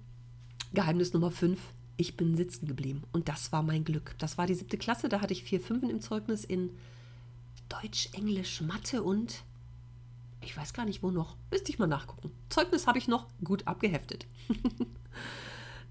Geheimnis 0.75 1.15
Nummer 1.15 1.31
5, 1.31 1.59
ich 1.97 2.19
bin 2.19 2.37
sitzen 2.37 2.67
geblieben. 2.67 3.03
Und 3.13 3.29
das 3.29 3.51
war 3.51 3.63
mein 3.63 3.85
Glück. 3.85 4.15
Das 4.19 4.37
war 4.37 4.47
die 4.47 4.55
siebte 4.55 4.77
Klasse, 4.77 5.09
da 5.09 5.23
hatte 5.23 5.33
ich 5.33 5.43
vier 5.43 5.61
Fünfen 5.61 5.89
im 5.89 6.03
Zeugnis 6.03 6.45
in 6.45 6.71
Deutsch, 7.69 8.11
Englisch, 8.13 8.61
Mathe 8.61 9.03
und 9.03 9.43
ich 10.43 10.57
weiß 10.57 10.73
gar 10.73 10.85
nicht 10.85 11.03
wo 11.03 11.11
noch. 11.11 11.37
Müsste 11.51 11.71
ich 11.71 11.79
mal 11.79 11.87
nachgucken. 11.87 12.31
Zeugnis 12.49 12.87
habe 12.87 12.99
ich 12.99 13.09
noch 13.09 13.27
gut 13.45 13.67
abgeheftet. 13.67 14.27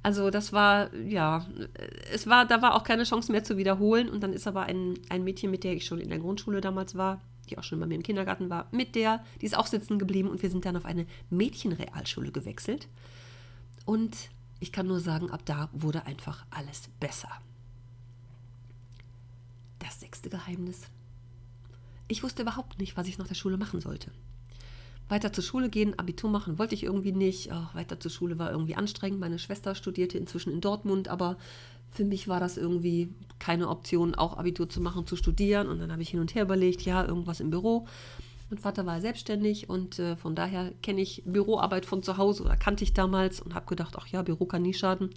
also 0.03 0.29
das 0.29 0.53
war, 0.53 0.93
ja, 0.95 1.45
es 2.11 2.27
war, 2.27 2.45
da 2.45 2.61
war 2.61 2.75
auch 2.75 2.83
keine 2.83 3.03
Chance 3.03 3.31
mehr 3.31 3.43
zu 3.43 3.57
wiederholen. 3.57 4.09
Und 4.09 4.21
dann 4.21 4.33
ist 4.33 4.47
aber 4.47 4.63
ein, 4.63 4.99
ein 5.09 5.23
Mädchen, 5.23 5.51
mit 5.51 5.63
der 5.63 5.73
ich 5.73 5.85
schon 5.85 5.99
in 5.99 6.09
der 6.09 6.19
Grundschule 6.19 6.61
damals 6.61 6.95
war, 6.95 7.21
die 7.49 7.57
auch 7.57 7.63
schon 7.63 7.79
bei 7.79 7.85
mir 7.85 7.95
im 7.95 8.03
Kindergarten 8.03 8.49
war, 8.49 8.67
mit 8.71 8.95
der, 8.95 9.23
die 9.41 9.45
ist 9.45 9.57
auch 9.57 9.67
sitzen 9.67 9.99
geblieben 9.99 10.29
und 10.29 10.41
wir 10.41 10.49
sind 10.49 10.65
dann 10.65 10.77
auf 10.77 10.85
eine 10.85 11.05
Mädchenrealschule 11.29 12.31
gewechselt. 12.31 12.87
Und 13.85 14.29
ich 14.59 14.71
kann 14.71 14.87
nur 14.87 14.99
sagen, 14.99 15.31
ab 15.31 15.41
da 15.45 15.69
wurde 15.71 16.05
einfach 16.05 16.45
alles 16.49 16.89
besser. 16.99 17.29
Das 19.79 19.99
sechste 19.99 20.29
Geheimnis. 20.29 20.81
Ich 22.07 22.23
wusste 22.23 22.41
überhaupt 22.41 22.79
nicht, 22.79 22.97
was 22.97 23.07
ich 23.07 23.17
nach 23.17 23.27
der 23.27 23.35
Schule 23.35 23.57
machen 23.57 23.79
sollte. 23.79 24.11
Weiter 25.09 25.33
zur 25.33 25.43
Schule 25.43 25.69
gehen, 25.69 25.97
Abitur 25.97 26.29
machen 26.29 26.59
wollte 26.59 26.75
ich 26.75 26.83
irgendwie 26.83 27.11
nicht. 27.11 27.51
Ach, 27.51 27.73
weiter 27.75 27.99
zur 27.99 28.11
Schule 28.11 28.37
war 28.39 28.51
irgendwie 28.51 28.75
anstrengend. 28.75 29.19
Meine 29.19 29.39
Schwester 29.39 29.75
studierte 29.75 30.17
inzwischen 30.17 30.53
in 30.53 30.61
Dortmund, 30.61 31.07
aber 31.07 31.37
für 31.89 32.05
mich 32.05 32.27
war 32.27 32.39
das 32.39 32.57
irgendwie 32.57 33.09
keine 33.39 33.67
Option, 33.69 34.13
auch 34.13 34.37
Abitur 34.37 34.69
zu 34.69 34.81
machen, 34.81 35.07
zu 35.07 35.15
studieren. 35.15 35.67
Und 35.67 35.79
dann 35.79 35.91
habe 35.91 36.03
ich 36.03 36.09
hin 36.09 36.19
und 36.19 36.35
her 36.35 36.43
überlegt, 36.43 36.83
ja, 36.83 37.03
irgendwas 37.03 37.39
im 37.39 37.49
Büro. 37.49 37.87
Mein 38.51 38.59
Vater 38.59 38.85
war 38.85 38.99
selbstständig 38.99 39.69
und 39.69 39.99
äh, 39.99 40.15
von 40.15 40.33
daher 40.33 40.71
kenne 40.81 41.01
ich 41.01 41.21
Büroarbeit 41.25 41.85
von 41.85 42.01
zu 42.01 42.17
Hause 42.17 42.43
oder 42.43 42.55
kannte 42.55 42.83
ich 42.83 42.93
damals 42.93 43.41
und 43.41 43.53
habe 43.53 43.67
gedacht, 43.67 43.95
ach 43.95 44.07
ja, 44.07 44.23
Büro 44.23 44.45
kann 44.45 44.63
nie 44.63 44.73
schaden. 44.73 45.11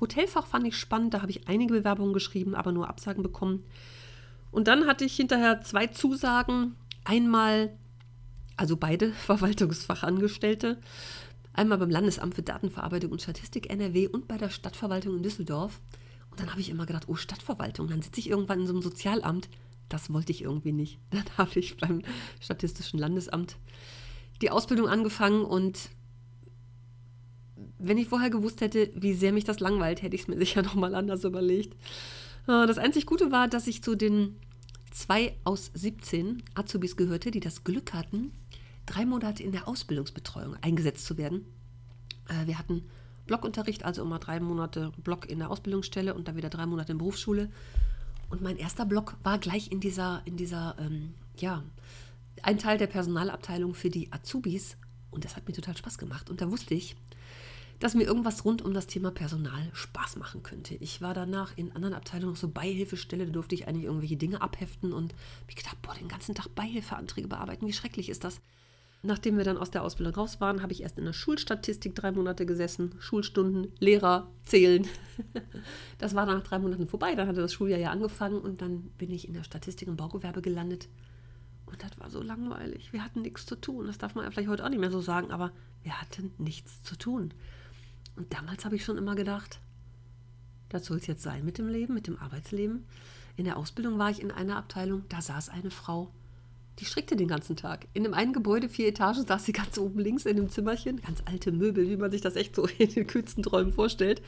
Hotelfach 0.00 0.46
fand 0.46 0.66
ich 0.66 0.76
spannend, 0.76 1.14
da 1.14 1.22
habe 1.22 1.30
ich 1.30 1.46
einige 1.46 1.74
Bewerbungen 1.74 2.12
geschrieben, 2.12 2.56
aber 2.56 2.72
nur 2.72 2.88
Absagen 2.88 3.22
bekommen. 3.22 3.62
Und 4.50 4.66
dann 4.66 4.86
hatte 4.86 5.04
ich 5.04 5.14
hinterher 5.14 5.62
zwei 5.62 5.86
Zusagen. 5.86 6.74
Einmal, 7.04 7.70
also 8.56 8.76
beide 8.76 9.12
Verwaltungsfachangestellte, 9.26 10.78
einmal 11.52 11.78
beim 11.78 11.90
Landesamt 11.90 12.34
für 12.34 12.42
Datenverarbeitung 12.42 13.12
und 13.12 13.22
Statistik 13.22 13.70
NRW 13.70 14.08
und 14.08 14.28
bei 14.28 14.38
der 14.38 14.50
Stadtverwaltung 14.50 15.16
in 15.16 15.22
Düsseldorf. 15.22 15.80
Und 16.30 16.40
dann 16.40 16.50
habe 16.50 16.60
ich 16.60 16.70
immer 16.70 16.86
gedacht, 16.86 17.04
oh, 17.08 17.14
Stadtverwaltung, 17.14 17.88
dann 17.88 18.02
sitze 18.02 18.20
ich 18.20 18.30
irgendwann 18.30 18.60
in 18.60 18.66
so 18.66 18.72
einem 18.72 18.82
Sozialamt. 18.82 19.48
Das 19.88 20.10
wollte 20.12 20.32
ich 20.32 20.42
irgendwie 20.42 20.72
nicht. 20.72 20.98
Dann 21.10 21.24
habe 21.36 21.60
ich 21.60 21.76
beim 21.76 22.00
Statistischen 22.40 22.98
Landesamt 22.98 23.56
die 24.40 24.50
Ausbildung 24.50 24.88
angefangen 24.88 25.44
und 25.44 25.90
wenn 27.78 27.98
ich 27.98 28.08
vorher 28.08 28.30
gewusst 28.30 28.60
hätte, 28.60 28.90
wie 28.94 29.12
sehr 29.12 29.32
mich 29.32 29.44
das 29.44 29.60
langweilt, 29.60 30.02
hätte 30.02 30.14
ich 30.14 30.22
es 30.22 30.28
mir 30.28 30.38
sicher 30.38 30.62
nochmal 30.62 30.94
anders 30.94 31.24
überlegt. 31.24 31.74
Äh, 32.46 32.66
das 32.66 32.78
einzig 32.78 33.06
Gute 33.06 33.30
war, 33.30 33.48
dass 33.48 33.66
ich 33.66 33.82
zu 33.82 33.94
den 33.94 34.36
zwei 34.90 35.36
aus 35.44 35.70
17 35.74 36.42
Azubis 36.54 36.96
gehörte, 36.96 37.30
die 37.30 37.40
das 37.40 37.64
Glück 37.64 37.92
hatten, 37.92 38.32
drei 38.86 39.04
Monate 39.06 39.42
in 39.42 39.52
der 39.52 39.68
Ausbildungsbetreuung 39.68 40.56
eingesetzt 40.60 41.06
zu 41.06 41.16
werden. 41.16 41.46
Äh, 42.28 42.46
wir 42.46 42.58
hatten 42.58 42.84
Blockunterricht, 43.26 43.84
also 43.84 44.02
immer 44.02 44.18
drei 44.18 44.40
Monate 44.40 44.92
Block 45.02 45.28
in 45.28 45.38
der 45.38 45.50
Ausbildungsstelle 45.50 46.14
und 46.14 46.28
dann 46.28 46.36
wieder 46.36 46.50
drei 46.50 46.66
Monate 46.66 46.92
in 46.92 46.98
Berufsschule. 46.98 47.50
Und 48.30 48.40
mein 48.40 48.56
erster 48.56 48.86
Block 48.86 49.16
war 49.22 49.38
gleich 49.38 49.70
in 49.70 49.80
dieser, 49.80 50.22
in 50.24 50.36
dieser, 50.36 50.76
ähm, 50.78 51.14
ja, 51.36 51.62
ein 52.42 52.58
Teil 52.58 52.78
der 52.78 52.86
Personalabteilung 52.86 53.74
für 53.74 53.90
die 53.90 54.12
Azubis. 54.12 54.76
Und 55.10 55.24
das 55.24 55.36
hat 55.36 55.46
mir 55.46 55.54
total 55.54 55.76
Spaß 55.76 55.98
gemacht. 55.98 56.30
Und 56.30 56.40
da 56.40 56.50
wusste 56.50 56.74
ich, 56.74 56.96
dass 57.78 57.94
mir 57.94 58.04
irgendwas 58.04 58.44
rund 58.44 58.62
um 58.62 58.74
das 58.74 58.86
Thema 58.86 59.10
Personal 59.10 59.68
Spaß 59.72 60.16
machen 60.16 60.42
könnte. 60.42 60.76
Ich 60.76 61.00
war 61.00 61.14
danach 61.14 61.56
in 61.56 61.72
anderen 61.72 61.94
Abteilungen 61.94 62.34
noch 62.34 62.40
so 62.40 62.48
Beihilfestelle, 62.48 63.26
da 63.26 63.32
durfte 63.32 63.56
ich 63.56 63.66
eigentlich 63.66 63.84
irgendwelche 63.84 64.16
Dinge 64.16 64.40
abheften 64.40 64.92
und 64.92 65.14
mich 65.48 65.56
gedacht, 65.56 65.82
boah, 65.82 65.94
den 65.94 66.06
ganzen 66.06 66.36
Tag 66.36 66.54
Beihilfeanträge 66.54 67.26
bearbeiten, 67.26 67.66
wie 67.66 67.72
schrecklich 67.72 68.08
ist 68.08 68.22
das? 68.22 68.40
Nachdem 69.04 69.36
wir 69.36 69.44
dann 69.44 69.58
aus 69.58 69.72
der 69.72 69.82
Ausbildung 69.82 70.14
raus 70.14 70.40
waren, 70.40 70.62
habe 70.62 70.72
ich 70.72 70.82
erst 70.82 70.96
in 70.96 71.04
der 71.04 71.12
Schulstatistik 71.12 71.96
drei 71.96 72.12
Monate 72.12 72.46
gesessen, 72.46 72.94
Schulstunden, 73.00 73.72
Lehrer, 73.80 74.30
Zählen. 74.44 74.86
Das 75.98 76.16
war 76.16 76.26
nach 76.26 76.42
drei 76.42 76.58
Monaten 76.58 76.88
vorbei, 76.88 77.14
dann 77.14 77.28
hatte 77.28 77.40
das 77.40 77.52
Schuljahr 77.52 77.78
ja 77.78 77.90
angefangen 77.90 78.40
und 78.40 78.60
dann 78.60 78.82
bin 78.98 79.12
ich 79.12 79.28
in 79.28 79.34
der 79.34 79.44
Statistik 79.44 79.86
und 79.86 79.96
Baugewerbe 79.96 80.42
gelandet. 80.42 80.88
Und 81.66 81.80
das 81.80 81.98
war 82.00 82.10
so 82.10 82.20
langweilig. 82.20 82.92
Wir 82.92 83.04
hatten 83.04 83.22
nichts 83.22 83.46
zu 83.46 83.54
tun. 83.54 83.86
Das 83.86 83.98
darf 83.98 84.16
man 84.16 84.24
ja 84.24 84.30
vielleicht 84.32 84.48
heute 84.48 84.64
auch 84.64 84.68
nicht 84.68 84.80
mehr 84.80 84.90
so 84.90 85.00
sagen, 85.00 85.30
aber 85.30 85.52
wir 85.84 86.00
hatten 86.00 86.32
nichts 86.38 86.82
zu 86.82 86.96
tun. 86.96 87.32
Und 88.16 88.32
damals 88.34 88.64
habe 88.64 88.74
ich 88.74 88.84
schon 88.84 88.98
immer 88.98 89.14
gedacht, 89.14 89.60
das 90.68 90.86
soll 90.86 90.96
es 90.96 91.06
jetzt 91.06 91.22
sein 91.22 91.44
mit 91.44 91.58
dem 91.58 91.68
Leben, 91.68 91.94
mit 91.94 92.06
dem 92.06 92.18
Arbeitsleben. 92.18 92.84
In 93.36 93.44
der 93.44 93.56
Ausbildung 93.56 93.98
war 93.98 94.10
ich 94.10 94.20
in 94.20 94.30
einer 94.30 94.56
Abteilung, 94.56 95.04
da 95.08 95.22
saß 95.22 95.48
eine 95.48 95.70
Frau, 95.70 96.12
die 96.78 96.84
strickte 96.84 97.16
den 97.16 97.28
ganzen 97.28 97.56
Tag. 97.56 97.86
In 97.92 98.02
dem 98.02 98.14
einen 98.14 98.32
Gebäude, 98.32 98.68
vier 98.68 98.88
Etagen, 98.88 99.26
saß 99.26 99.44
sie 99.44 99.52
ganz 99.52 99.78
oben 99.78 100.00
links 100.00 100.24
in 100.24 100.36
dem 100.36 100.48
Zimmerchen, 100.48 101.00
ganz 101.02 101.22
alte 101.26 101.52
Möbel, 101.52 101.88
wie 101.88 101.96
man 101.96 102.10
sich 102.10 102.20
das 102.20 102.36
echt 102.36 102.56
so 102.56 102.66
in 102.78 102.92
den 102.92 103.06
kühlsten 103.06 103.42
Träumen 103.42 103.72
vorstellt. 103.72 104.22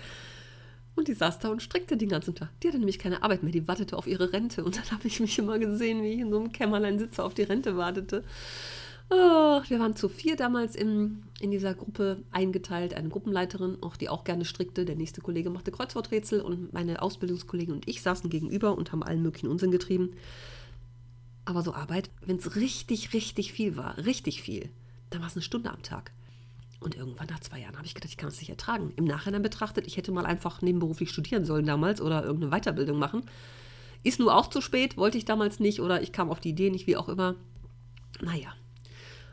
Und 0.97 1.09
die 1.09 1.15
saß 1.15 1.41
da 1.41 1.49
und 1.49 1.63
strickte 1.63 1.97
den 1.97 2.09
ganzen 2.09 2.35
Tag. 2.35 2.51
Die 2.61 2.69
hatte 2.69 2.79
nämlich 2.79 3.01
keine 3.01 3.23
Arbeit 3.23 3.43
mehr, 3.43 3.51
die 3.51 3.67
wartete 3.67 3.97
auf 3.97 4.07
ihre 4.07 4.33
Rente. 4.33 4.65
Und 4.65 4.77
dann 4.77 4.91
habe 4.93 5.09
ich 5.09 5.19
mich 5.21 5.39
immer 5.39 5.59
gesehen, 5.59 6.03
wie 6.03 6.13
ich 6.13 6.21
in 6.21 6.31
so 6.31 6.39
einem 6.39 6.53
Kämmerlein 6.53 6.99
sitze, 6.99 7.25
auf 7.25 7.35
die 7.35 7.43
Rente 7.43 7.77
wartete. 7.77 8.23
Oh, 9.11 9.61
wir 9.69 9.81
waren 9.81 9.97
zu 9.97 10.09
vier 10.09 10.37
damals 10.37 10.77
in, 10.77 11.25
in 11.41 11.51
dieser 11.51 11.75
Gruppe 11.75 12.23
eingeteilt. 12.31 12.95
Eine 12.95 13.09
Gruppenleiterin, 13.09 13.79
auch 13.83 13.97
die 13.97 14.09
auch 14.09 14.25
gerne 14.25 14.45
strickte. 14.45 14.85
Der 14.85 14.97
nächste 14.97 15.21
Kollege 15.21 15.51
machte 15.51 15.73
Kreuzworträtsel 15.73 16.41
und 16.41 16.73
meine 16.73 17.03
Ausbildungskollegin 17.03 17.75
und 17.75 17.89
ich 17.89 18.01
saßen 18.01 18.31
gegenüber 18.31 18.77
und 18.79 18.93
haben 18.93 19.03
allen 19.03 19.23
möglichen 19.23 19.49
Unsinn 19.49 19.73
getrieben. 19.73 20.15
Aber 21.45 21.63
so 21.63 21.75
Arbeit, 21.75 22.11
wenn 22.25 22.37
es 22.37 22.57
richtig, 22.57 23.13
richtig 23.13 23.53
viel 23.53 23.77
war, 23.77 23.99
richtig 23.99 24.43
viel, 24.43 24.71
dann 25.11 25.21
war 25.21 25.29
es 25.29 25.35
eine 25.35 25.43
Stunde 25.43 25.71
am 25.71 25.83
Tag. 25.83 26.13
Und 26.81 26.97
irgendwann 26.97 27.29
nach 27.29 27.41
zwei 27.41 27.61
Jahren 27.61 27.77
habe 27.77 27.87
ich 27.87 27.95
gedacht, 27.95 28.11
ich 28.11 28.17
kann 28.17 28.29
es 28.29 28.41
nicht 28.41 28.51
ertragen. 28.51 28.93
Im 28.97 29.05
Nachhinein 29.05 29.43
betrachtet, 29.43 29.87
ich 29.87 29.97
hätte 29.97 30.13
mal 30.13 30.27
einfach 30.27 30.61
nebenberuflich 30.61 31.11
studieren 31.11 31.45
sollen 31.45 31.67
damals 31.67 32.01
oder 32.01 32.25
irgendeine 32.25 32.51
Weiterbildung 32.53 32.99
machen. 32.99 33.25
Ist 34.03 34.19
nur 34.19 34.35
auch 34.37 34.49
zu 34.49 34.61
spät, 34.61 34.97
wollte 34.99 35.17
ich 35.17 35.25
damals 35.25 35.61
nicht 35.61 35.81
oder 35.81 36.03
ich 36.03 36.13
kam 36.13 36.31
auf 36.31 36.41
die 36.41 36.51
Idee 36.51 36.71
nicht, 36.71 36.87
wie 36.87 36.97
auch 36.97 37.09
immer. 37.09 37.37
Naja, 38.21 38.53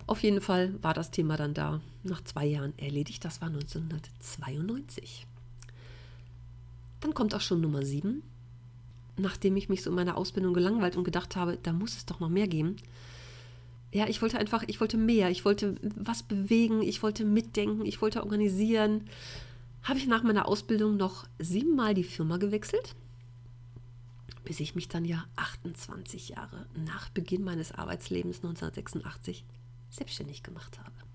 auf 0.08 0.24
jeden 0.24 0.41
Fall 0.41 0.82
war 0.82 0.94
das 0.94 1.12
Thema 1.12 1.36
dann 1.36 1.53
da 1.53 1.82
nach 2.03 2.24
zwei 2.24 2.46
Jahren 2.46 2.77
erledigt. 2.77 3.24
Das 3.25 3.41
war 3.41 3.50
1992. 3.50 5.27
Dann 7.01 7.13
kommt 7.13 7.36
auch 7.36 7.41
schon 7.41 7.62
Nummer 7.62 7.84
sieben. 7.84 8.24
Nachdem 9.18 9.58
ich 9.58 9.70
mich 9.70 9.84
so 9.84 9.89
in 9.89 9.96
meiner 9.96 10.18
Ausbildung 10.18 10.53
gelangweilt 10.53 10.96
und 10.96 11.03
gedacht 11.03 11.36
habe, 11.36 11.58
da 11.62 11.74
muss 11.74 11.96
es 11.96 12.06
doch 12.06 12.20
noch 12.20 12.30
mehr 12.30 12.48
geben. 12.48 12.77
Ja, 13.94 14.08
ich 14.08 14.22
wollte 14.22 14.39
einfach, 14.39 14.63
ich 14.68 14.80
wollte 14.80 14.98
mehr, 14.98 15.30
ich 15.30 15.44
wollte 15.44 15.75
was 15.82 16.24
bewegen, 16.24 16.82
ich 16.82 17.03
wollte 17.03 17.25
mitdenken, 17.25 17.86
ich 17.86 18.01
wollte 18.01 18.24
organisieren. 18.24 19.10
Habe 19.84 20.00
ich 20.00 20.08
nach 20.08 20.24
meiner 20.24 20.48
Ausbildung 20.48 20.96
noch 20.96 21.27
siebenmal 21.39 21.94
die 21.94 22.06
Firma 22.06 22.38
gewechselt, 22.38 22.96
bis 24.46 24.60
ich 24.60 24.75
mich 24.75 24.88
dann 24.88 25.03
ja 25.03 25.25
28 25.36 26.30
Jahre 26.30 26.68
nach 26.86 27.10
Beginn 27.10 27.44
meines 27.44 27.74
Arbeitslebens 27.74 28.38
1986 28.38 29.44
selbstständig 29.89 30.41
gemacht 30.41 30.80
habe. 30.80 31.11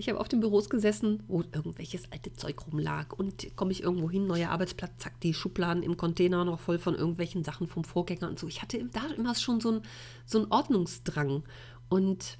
Ich 0.00 0.08
habe 0.08 0.20
auf 0.20 0.28
den 0.28 0.38
Büros 0.38 0.70
gesessen, 0.70 1.24
wo 1.26 1.42
irgendwelches 1.52 2.04
alte 2.12 2.32
Zeug 2.32 2.64
rumlag 2.68 3.12
und 3.12 3.56
komme 3.56 3.72
ich 3.72 3.82
irgendwo 3.82 4.08
hin, 4.08 4.28
neuer 4.28 4.50
Arbeitsplatz, 4.50 4.92
zack, 4.98 5.20
die 5.22 5.34
Schubladen 5.34 5.82
im 5.82 5.96
Container 5.96 6.44
noch 6.44 6.60
voll 6.60 6.78
von 6.78 6.94
irgendwelchen 6.94 7.42
Sachen 7.42 7.66
vom 7.66 7.82
Vorgänger 7.82 8.28
und 8.28 8.38
so. 8.38 8.46
Ich 8.46 8.62
hatte 8.62 8.78
da 8.92 9.00
immer 9.16 9.34
schon 9.34 9.60
so 9.60 9.70
einen 9.70 9.82
so 10.24 10.38
einen 10.38 10.52
Ordnungsdrang 10.52 11.42
und 11.88 12.38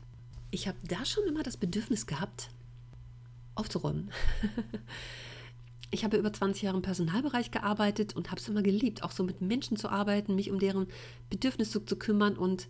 ich 0.53 0.69
habe 0.69 0.79
da 0.85 1.05
schon 1.05 1.25
immer 1.25 1.43
das 1.43 1.57
Bedürfnis 1.57 2.07
gehabt, 2.07 2.51
aufzuräumen. 3.57 4.13
ich 5.91 6.05
habe 6.05 6.17
über 6.17 6.33
20 6.33 6.63
Jahre 6.63 6.77
im 6.77 6.83
Personalbereich 6.83 7.51
gearbeitet 7.51 8.15
und 8.15 8.31
habe 8.31 8.41
es 8.41 8.49
immer 8.49 8.63
geliebt, 8.63 9.03
auch 9.03 9.11
so 9.11 9.25
mit 9.25 9.41
Menschen 9.41 9.77
zu 9.77 9.89
arbeiten, 9.89 10.37
mich 10.37 10.53
um 10.53 10.61
deren 10.61 10.87
Bedürfnisse 11.29 11.85
zu 11.85 11.97
kümmern 11.97 12.37
und 12.37 12.69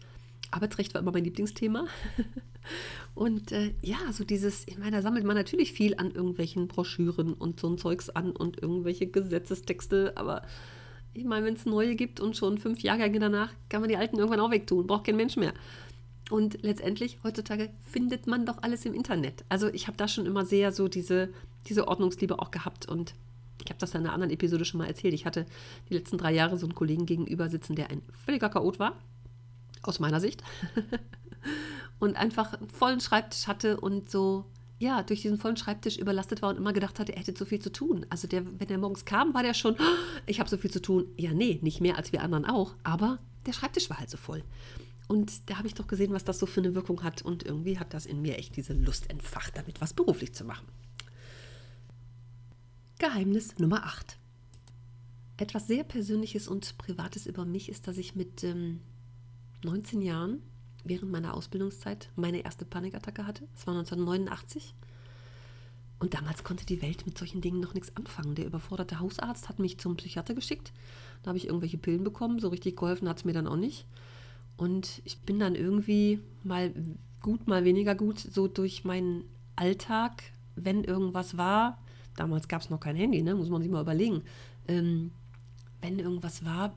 Arbeitsrecht 0.50 0.94
war 0.94 1.00
immer 1.00 1.12
mein 1.12 1.24
Lieblingsthema. 1.24 1.86
Und 3.14 3.52
äh, 3.52 3.74
ja, 3.82 3.98
so 4.12 4.24
dieses, 4.24 4.66
ich 4.66 4.78
meine, 4.78 4.92
da 4.92 5.02
sammelt 5.02 5.24
man 5.24 5.36
natürlich 5.36 5.72
viel 5.72 5.96
an 5.96 6.10
irgendwelchen 6.10 6.68
Broschüren 6.68 7.34
und 7.34 7.58
so 7.58 7.68
ein 7.68 7.78
Zeugs 7.78 8.10
an 8.10 8.30
und 8.32 8.62
irgendwelche 8.62 9.06
Gesetzestexte, 9.06 10.12
aber 10.16 10.42
ich 11.14 11.24
meine, 11.24 11.46
wenn 11.46 11.54
es 11.54 11.66
neue 11.66 11.96
gibt 11.96 12.20
und 12.20 12.36
schon 12.36 12.58
fünf 12.58 12.80
Jahrgänge 12.80 13.18
danach, 13.18 13.52
kann 13.68 13.80
man 13.80 13.88
die 13.88 13.96
alten 13.96 14.18
irgendwann 14.18 14.40
auch 14.40 14.50
wegtun, 14.50 14.86
braucht 14.86 15.04
kein 15.06 15.16
Mensch 15.16 15.36
mehr. 15.36 15.52
Und 16.30 16.62
letztendlich, 16.62 17.18
heutzutage 17.24 17.70
findet 17.90 18.26
man 18.26 18.44
doch 18.44 18.62
alles 18.62 18.84
im 18.84 18.94
Internet. 18.94 19.44
Also 19.48 19.68
ich 19.68 19.86
habe 19.86 19.96
da 19.96 20.06
schon 20.06 20.26
immer 20.26 20.44
sehr 20.44 20.72
so 20.72 20.86
diese, 20.86 21.30
diese 21.66 21.88
Ordnungsliebe 21.88 22.38
auch 22.38 22.50
gehabt 22.50 22.86
und 22.86 23.14
ich 23.64 23.70
habe 23.70 23.80
das 23.80 23.94
in 23.94 24.02
einer 24.02 24.12
anderen 24.12 24.32
Episode 24.32 24.64
schon 24.64 24.78
mal 24.78 24.86
erzählt. 24.86 25.14
Ich 25.14 25.26
hatte 25.26 25.46
die 25.88 25.94
letzten 25.94 26.18
drei 26.18 26.32
Jahre 26.32 26.56
so 26.56 26.66
einen 26.66 26.74
Kollegen 26.74 27.06
gegenüber 27.06 27.48
sitzen, 27.48 27.74
der 27.74 27.90
ein 27.90 28.02
völliger 28.24 28.50
Chaot 28.50 28.78
war 28.78 28.96
aus 29.82 30.00
meiner 30.00 30.20
Sicht. 30.20 30.42
und 31.98 32.16
einfach 32.16 32.54
einen 32.54 32.70
vollen 32.70 33.00
Schreibtisch 33.00 33.46
hatte 33.46 33.80
und 33.80 34.10
so 34.10 34.46
ja, 34.80 35.02
durch 35.02 35.22
diesen 35.22 35.38
vollen 35.38 35.56
Schreibtisch 35.56 35.98
überlastet 35.98 36.40
war 36.40 36.50
und 36.50 36.56
immer 36.56 36.72
gedacht 36.72 37.00
hatte, 37.00 37.12
er 37.12 37.18
hätte 37.18 37.34
zu 37.34 37.44
viel 37.44 37.58
zu 37.58 37.72
tun. 37.72 38.06
Also 38.10 38.28
der, 38.28 38.44
wenn 38.60 38.68
er 38.68 38.78
morgens 38.78 39.04
kam, 39.04 39.34
war 39.34 39.42
der 39.42 39.54
schon, 39.54 39.74
oh, 39.74 39.82
ich 40.26 40.38
habe 40.40 40.48
so 40.48 40.56
viel 40.56 40.70
zu 40.70 40.80
tun. 40.80 41.06
Ja, 41.16 41.32
nee, 41.32 41.58
nicht 41.62 41.80
mehr 41.80 41.96
als 41.96 42.12
wir 42.12 42.22
anderen 42.22 42.44
auch, 42.44 42.76
aber 42.84 43.18
der 43.46 43.52
Schreibtisch 43.52 43.90
war 43.90 43.98
halt 43.98 44.10
so 44.10 44.16
voll. 44.16 44.44
Und 45.08 45.48
da 45.50 45.56
habe 45.56 45.66
ich 45.66 45.74
doch 45.74 45.86
gesehen, 45.86 46.12
was 46.12 46.24
das 46.24 46.38
so 46.38 46.46
für 46.46 46.60
eine 46.60 46.74
Wirkung 46.74 47.02
hat. 47.02 47.22
Und 47.22 47.42
irgendwie 47.42 47.78
hat 47.78 47.94
das 47.94 48.06
in 48.06 48.20
mir 48.20 48.38
echt 48.38 48.56
diese 48.56 48.74
Lust 48.74 49.10
entfacht, 49.10 49.56
damit 49.56 49.80
was 49.80 49.94
beruflich 49.94 50.34
zu 50.34 50.44
machen. 50.44 50.66
Geheimnis 52.98 53.58
Nummer 53.58 53.86
8. 53.86 54.18
Etwas 55.38 55.66
sehr 55.66 55.84
Persönliches 55.84 56.46
und 56.46 56.76
Privates 56.78 57.26
über 57.26 57.44
mich 57.44 57.68
ist, 57.68 57.88
dass 57.88 57.96
ich 57.96 58.16
mit 58.16 58.44
ähm, 58.44 58.80
19 59.62 60.02
Jahren 60.02 60.42
während 60.84 61.10
meiner 61.10 61.34
Ausbildungszeit 61.34 62.10
meine 62.16 62.44
erste 62.44 62.64
Panikattacke 62.64 63.26
hatte. 63.26 63.46
Das 63.54 63.66
war 63.66 63.74
1989. 63.74 64.74
Und 66.00 66.14
damals 66.14 66.44
konnte 66.44 66.64
die 66.64 66.80
Welt 66.80 67.06
mit 67.06 67.18
solchen 67.18 67.40
Dingen 67.40 67.60
noch 67.60 67.74
nichts 67.74 67.94
anfangen. 67.96 68.36
Der 68.36 68.46
überforderte 68.46 69.00
Hausarzt 69.00 69.48
hat 69.48 69.58
mich 69.58 69.78
zum 69.78 69.96
Psychiater 69.96 70.34
geschickt. 70.34 70.72
Da 71.22 71.28
habe 71.28 71.38
ich 71.38 71.46
irgendwelche 71.46 71.78
Pillen 71.78 72.04
bekommen. 72.04 72.38
So 72.38 72.48
richtig 72.48 72.76
geholfen 72.76 73.08
hat 73.08 73.18
es 73.18 73.24
mir 73.24 73.32
dann 73.32 73.48
auch 73.48 73.56
nicht. 73.56 73.84
Und 74.56 75.02
ich 75.04 75.18
bin 75.20 75.38
dann 75.38 75.54
irgendwie 75.54 76.20
mal 76.44 76.72
gut, 77.20 77.48
mal 77.48 77.64
weniger 77.64 77.94
gut 77.94 78.18
so 78.18 78.46
durch 78.46 78.84
meinen 78.84 79.24
Alltag, 79.56 80.22
wenn 80.54 80.84
irgendwas 80.84 81.36
war. 81.36 81.78
Damals 82.16 82.48
gab 82.48 82.62
es 82.62 82.70
noch 82.70 82.80
kein 82.80 82.96
Handy, 82.96 83.22
ne? 83.22 83.34
muss 83.34 83.48
man 83.48 83.62
sich 83.62 83.70
mal 83.70 83.82
überlegen. 83.82 84.22
Ähm, 84.66 85.10
wenn 85.80 85.98
irgendwas 85.98 86.44
war, 86.44 86.74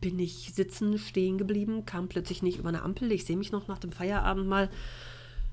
bin 0.00 0.18
ich 0.18 0.52
sitzen, 0.54 0.98
stehen 0.98 1.38
geblieben, 1.38 1.86
kam 1.86 2.08
plötzlich 2.08 2.42
nicht 2.42 2.58
über 2.58 2.68
eine 2.68 2.82
Ampel. 2.82 3.12
Ich 3.12 3.24
sehe 3.24 3.36
mich 3.36 3.52
noch 3.52 3.68
nach 3.68 3.78
dem 3.78 3.92
Feierabend 3.92 4.46
mal 4.46 4.70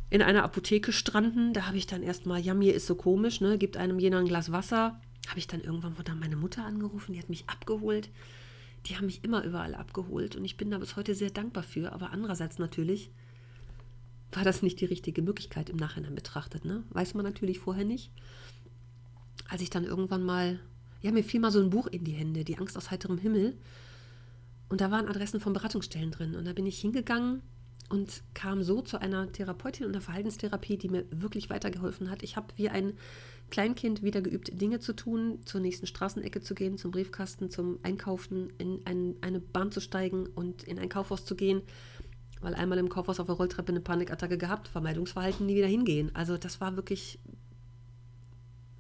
in 0.10 0.22
einer 0.22 0.44
Apotheke 0.44 0.92
stranden. 0.92 1.54
Da 1.54 1.68
habe 1.68 1.78
ich 1.78 1.88
dann 1.88 2.04
erstmal, 2.04 2.40
ja, 2.42 2.54
mir 2.54 2.76
ist 2.76 2.86
so 2.86 2.96
komisch, 2.96 3.42
ne? 3.42 3.58
Gibt 3.58 3.78
einem 3.78 4.00
jener 4.00 4.20
ein 4.20 4.28
Glas 4.28 4.52
Wasser. 4.52 5.00
Habe 5.28 5.40
ich 5.40 5.48
dann 5.48 5.62
irgendwann 5.62 5.94
wurde 5.94 6.12
dann 6.12 6.20
meine 6.20 6.36
Mutter 6.36 6.66
angerufen, 6.66 7.14
die 7.14 7.20
hat 7.20 7.30
mich 7.30 7.46
abgeholt. 7.48 8.10
Die 8.86 8.98
haben 8.98 9.06
mich 9.06 9.24
immer 9.24 9.44
überall 9.44 9.76
abgeholt 9.76 10.36
und 10.36 10.44
ich 10.44 10.58
bin 10.58 10.70
da 10.70 10.78
bis 10.78 10.98
heute 10.98 11.16
sehr 11.16 11.30
dankbar 11.30 11.64
für. 11.64 11.94
Aber 11.94 12.12
andererseits 12.12 12.60
natürlich 12.60 13.10
war 14.34 14.44
das 14.44 14.62
nicht 14.62 14.82
die 14.82 14.86
richtige 14.86 15.22
Möglichkeit 15.22 15.70
im 15.70 15.78
Nachhinein 15.78 16.16
betrachtet. 16.16 16.66
Ne? 16.66 16.84
Weiß 16.90 17.14
man 17.14 17.24
natürlich 17.24 17.60
vorher 17.60 17.86
nicht. 17.86 18.12
Als 19.48 19.62
ich 19.62 19.70
dann 19.70 19.86
irgendwann 19.86 20.24
mal, 20.24 20.60
ja, 21.02 21.12
mir 21.12 21.24
fiel 21.24 21.40
mal 21.40 21.52
so 21.52 21.60
ein 21.60 21.70
Buch 21.70 21.88
in 21.88 22.04
die 22.04 22.12
Hände, 22.12 22.44
Die 22.44 22.58
Angst 22.58 22.78
aus 22.78 22.92
heiterem 22.92 23.18
Himmel. 23.18 23.58
Und 24.70 24.82
da 24.82 24.92
waren 24.92 25.08
Adressen 25.08 25.40
von 25.40 25.54
Beratungsstellen 25.54 26.12
drin. 26.12 26.36
Und 26.36 26.46
da 26.46 26.54
bin 26.54 26.66
ich 26.66 26.80
hingegangen 26.80 27.42
und 27.90 28.24
kam 28.34 28.64
so 28.64 28.82
zu 28.82 29.00
einer 29.00 29.32
Therapeutin 29.32 29.86
und 29.86 29.92
einer 29.92 30.02
Verhaltenstherapie, 30.02 30.78
die 30.78 30.90
mir 30.90 31.06
wirklich 31.12 31.50
weitergeholfen 31.50 32.10
hat. 32.10 32.24
Ich 32.24 32.36
habe 32.36 32.48
wie 32.56 32.70
ein 32.70 32.94
Kleinkind 33.52 34.02
wieder 34.02 34.22
geübt, 34.22 34.60
Dinge 34.60 34.80
zu 34.80 34.94
tun, 34.94 35.40
zur 35.46 35.62
nächsten 35.62 35.86
Straßenecke 35.86 36.42
zu 36.42 36.56
gehen, 36.56 36.78
zum 36.78 36.92
Briefkasten, 36.92 37.52
zum 37.52 37.78
Einkaufen, 37.84 38.52
in 38.58 38.82
ein, 38.86 39.16
eine 39.22 39.40
Bahn 39.40 39.72
zu 39.72 39.80
steigen 39.80 40.26
und 40.28 40.64
in 40.64 40.80
ein 40.80 40.90
Kaufhaus 40.90 41.24
zu 41.24 41.36
gehen, 41.36 41.62
weil 42.42 42.56
einmal 42.56 42.80
im 42.80 42.90
Kaufhaus 42.90 43.20
auf 43.20 43.28
der 43.28 43.36
Rolltreppe 43.36 43.72
eine 43.72 43.82
Panikattacke 43.82 44.38
gehabt, 44.38 44.68
Vermeidungsverhalten, 44.68 45.46
nie 45.46 45.56
wieder 45.56 45.68
hingehen. 45.68 46.10
Also 46.16 46.38
das 46.38 46.62
war 46.62 46.76
wirklich 46.76 47.20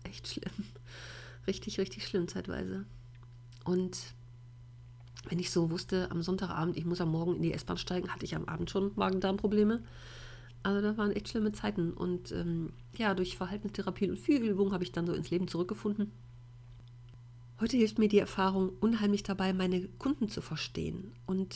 echt 0.03 0.27
schlimm. 0.27 0.53
Richtig, 1.45 1.77
richtig 1.77 2.07
schlimm 2.07 2.29
zeitweise. 2.29 2.85
Und 3.65 3.97
wenn 5.29 5.39
ich 5.39 5.51
so 5.51 5.71
wusste, 5.71 6.11
am 6.11 6.21
Sonntagabend, 6.21 6.77
ich 6.77 6.85
muss 6.85 7.01
am 7.01 7.11
Morgen 7.11 7.35
in 7.35 7.41
die 7.41 7.53
S-Bahn 7.53 7.77
steigen, 7.77 8.09
hatte 8.09 8.25
ich 8.25 8.35
am 8.35 8.45
Abend 8.45 8.69
schon 8.69 8.91
Magen-Darm-Probleme. 8.95 9.81
Also 10.63 10.81
da 10.81 10.97
waren 10.97 11.11
echt 11.11 11.29
schlimme 11.29 11.51
Zeiten. 11.51 11.91
Und 11.93 12.31
ähm, 12.31 12.71
ja, 12.97 13.13
durch 13.13 13.37
Verhaltenstherapie 13.37 14.09
und 14.09 14.17
viel 14.17 14.41
Übung 14.41 14.73
habe 14.73 14.83
ich 14.83 14.91
dann 14.91 15.07
so 15.07 15.13
ins 15.13 15.29
Leben 15.29 15.47
zurückgefunden. 15.47 16.11
Heute 17.59 17.77
hilft 17.77 17.99
mir 17.99 18.09
die 18.09 18.19
Erfahrung 18.19 18.71
unheimlich 18.79 19.23
dabei, 19.23 19.53
meine 19.53 19.87
Kunden 19.87 20.27
zu 20.27 20.41
verstehen 20.41 21.13
und 21.25 21.55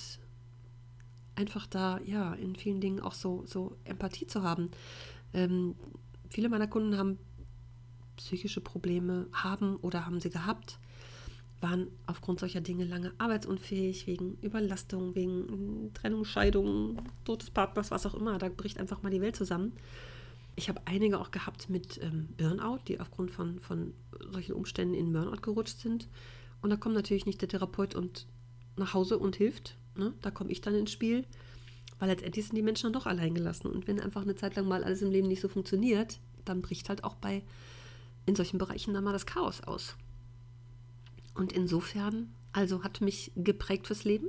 einfach 1.36 1.68
da, 1.68 2.00
ja, 2.06 2.34
in 2.34 2.56
vielen 2.56 2.82
Dingen 2.82 3.00
auch 3.00 3.14
so, 3.14 3.44
so 3.46 3.76
Empathie 3.84 4.28
zu 4.28 4.44
haben. 4.44 4.72
Ähm, 5.34 5.76
viele 6.30 6.50
meiner 6.50 6.68
Kunden 6.68 6.98
haben 6.98 7.18
psychische 8.16 8.62
Probleme, 8.62 9.28
haben 9.34 9.76
oder 9.78 10.06
haben 10.06 10.20
sie 10.20 10.30
gehabt 10.30 10.80
waren 11.60 11.88
aufgrund 12.06 12.40
solcher 12.40 12.62
Dinge 12.62 12.86
lange 12.86 13.14
arbeitsunfähig, 13.18 14.06
wegen 14.08 14.38
Überlastung, 14.42 15.16
wegen 15.16 15.92
Trennung, 15.94 16.24
Scheidung, 16.24 17.02
Tod 17.26 17.42
des 17.42 17.50
Partners, 17.50 17.92
was 17.92 18.06
auch 18.06 18.14
immer. 18.14 18.38
Da 18.38 18.50
bricht 18.50 18.80
einfach 18.80 19.02
mal 19.02 19.10
die 19.10 19.22
Welt 19.22 19.36
zusammen. 19.36 19.74
Ich 20.56 20.70
habe 20.70 20.82
einige 20.86 21.20
auch 21.20 21.32
gehabt 21.32 21.70
mit 21.70 22.00
ähm, 22.02 22.30
Burnout, 22.38 22.80
die 22.88 23.00
aufgrund 23.00 23.32
von, 23.32 23.60
von 23.60 23.94
solchen 24.32 24.54
Umständen 24.54 24.94
in 24.94 25.14
Burnout 25.14 25.42
gerutscht 25.42 25.80
sind. 25.80 26.08
Und 26.62 26.70
da 26.70 26.78
kommt 26.78 26.96
natürlich 26.96 27.26
nicht 27.26 27.42
der 27.42 27.50
Therapeut 27.50 27.96
und 27.96 28.28
nach 28.76 28.94
Hause 28.94 29.18
und 29.18 29.36
hilft. 29.36 29.78
Ne? 29.96 30.14
Da 30.22 30.32
komme 30.32 30.52
ich 30.52 30.62
dann 30.62 30.76
ins 30.76 30.92
Spiel, 30.92 31.26
weil 32.00 32.10
letztendlich 32.10 32.46
sind 32.46 32.56
die 32.56 32.62
Menschen 32.64 32.84
dann 32.84 32.94
doch 32.94 33.08
allein 33.08 33.34
gelassen. 33.34 33.68
Und 33.68 33.88
wenn 33.88 34.00
einfach 34.00 34.22
eine 34.22 34.36
Zeit 34.36 34.56
lang 34.56 34.68
mal 34.68 34.84
alles 34.84 35.02
im 35.02 35.12
Leben 35.12 35.28
nicht 35.28 35.42
so 35.42 35.48
funktioniert, 35.48 36.20
dann 36.46 36.62
bricht 36.62 36.90
halt 36.90 37.04
auch 37.04 37.16
bei 37.16 37.44
in 38.26 38.36
solchen 38.36 38.58
Bereichen 38.58 38.94
dann 38.94 39.04
mal 39.04 39.14
das 39.14 39.26
Chaos 39.26 39.62
aus. 39.62 39.96
Und 41.38 41.54
insofern, 41.54 42.34
also 42.52 42.84
hat 42.84 43.00
mich 43.00 43.32
geprägt 43.36 43.88
fürs 43.88 44.04
Leben, 44.04 44.28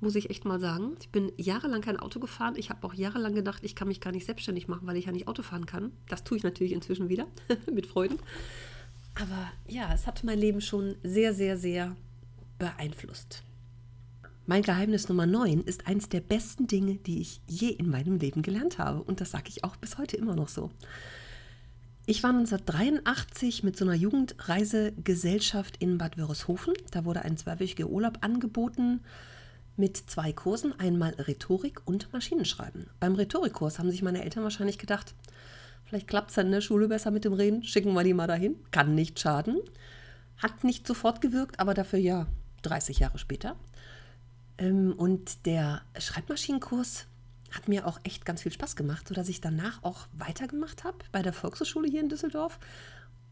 muss 0.00 0.14
ich 0.14 0.30
echt 0.30 0.44
mal 0.44 0.60
sagen. 0.60 0.96
Ich 1.00 1.10
bin 1.10 1.32
jahrelang 1.36 1.82
kein 1.82 1.98
Auto 1.98 2.20
gefahren. 2.20 2.54
Ich 2.56 2.70
habe 2.70 2.86
auch 2.86 2.94
jahrelang 2.94 3.34
gedacht, 3.34 3.64
ich 3.64 3.74
kann 3.74 3.88
mich 3.88 4.00
gar 4.00 4.12
nicht 4.12 4.24
selbstständig 4.24 4.68
machen, 4.68 4.86
weil 4.86 4.96
ich 4.96 5.06
ja 5.06 5.12
nicht 5.12 5.28
Auto 5.28 5.42
fahren 5.42 5.66
kann. 5.66 5.92
Das 6.08 6.24
tue 6.24 6.38
ich 6.38 6.44
natürlich 6.44 6.72
inzwischen 6.72 7.08
wieder, 7.08 7.26
mit 7.70 7.86
Freuden. 7.86 8.18
Aber 9.20 9.50
ja, 9.66 9.92
es 9.92 10.06
hat 10.06 10.24
mein 10.24 10.38
Leben 10.38 10.60
schon 10.60 10.94
sehr, 11.02 11.34
sehr, 11.34 11.58
sehr 11.58 11.96
beeinflusst. 12.58 13.42
Mein 14.46 14.62
Geheimnis 14.62 15.08
Nummer 15.08 15.26
9 15.26 15.60
ist 15.60 15.86
eines 15.86 16.08
der 16.08 16.20
besten 16.20 16.66
Dinge, 16.66 16.94
die 16.94 17.20
ich 17.20 17.40
je 17.46 17.68
in 17.68 17.90
meinem 17.90 18.16
Leben 18.16 18.42
gelernt 18.42 18.78
habe. 18.78 19.02
Und 19.02 19.20
das 19.20 19.32
sage 19.32 19.48
ich 19.48 19.64
auch 19.64 19.76
bis 19.76 19.98
heute 19.98 20.16
immer 20.16 20.34
noch 20.34 20.48
so. 20.48 20.70
Ich 22.10 22.24
war 22.24 22.30
1983 22.30 23.62
mit 23.62 23.76
so 23.76 23.84
einer 23.84 23.94
Jugendreisegesellschaft 23.94 25.76
in 25.76 25.96
Bad 25.96 26.18
Wörishofen. 26.18 26.74
Da 26.90 27.04
wurde 27.04 27.22
ein 27.22 27.36
zweiwöchiger 27.36 27.86
Urlaub 27.86 28.18
angeboten 28.22 28.98
mit 29.76 29.96
zwei 29.96 30.32
Kursen, 30.32 30.76
einmal 30.80 31.10
Rhetorik 31.12 31.82
und 31.84 32.12
Maschinenschreiben. 32.12 32.88
Beim 32.98 33.14
Rhetorikkurs 33.14 33.78
haben 33.78 33.92
sich 33.92 34.02
meine 34.02 34.24
Eltern 34.24 34.42
wahrscheinlich 34.42 34.78
gedacht, 34.78 35.14
vielleicht 35.84 36.08
klappt 36.08 36.32
es 36.32 36.38
in 36.38 36.50
der 36.50 36.62
Schule 36.62 36.88
besser 36.88 37.12
mit 37.12 37.24
dem 37.24 37.32
Reden, 37.32 37.62
schicken 37.62 37.92
wir 37.92 38.02
die 38.02 38.12
mal 38.12 38.26
dahin, 38.26 38.56
kann 38.72 38.96
nicht 38.96 39.20
schaden. 39.20 39.60
Hat 40.36 40.64
nicht 40.64 40.88
sofort 40.88 41.20
gewirkt, 41.20 41.60
aber 41.60 41.74
dafür 41.74 42.00
ja 42.00 42.26
30 42.62 42.98
Jahre 42.98 43.18
später. 43.18 43.54
Ähm, 44.58 44.94
und 44.96 45.46
der 45.46 45.82
Schreibmaschinenkurs 45.96 47.06
hat 47.50 47.68
mir 47.68 47.86
auch 47.86 47.98
echt 48.04 48.24
ganz 48.24 48.42
viel 48.42 48.52
Spaß 48.52 48.76
gemacht, 48.76 49.08
sodass 49.08 49.28
ich 49.28 49.40
danach 49.40 49.82
auch 49.82 50.06
weitergemacht 50.12 50.84
habe 50.84 50.98
bei 51.12 51.22
der 51.22 51.32
Volkshochschule 51.32 51.88
hier 51.88 52.00
in 52.00 52.08
Düsseldorf 52.08 52.58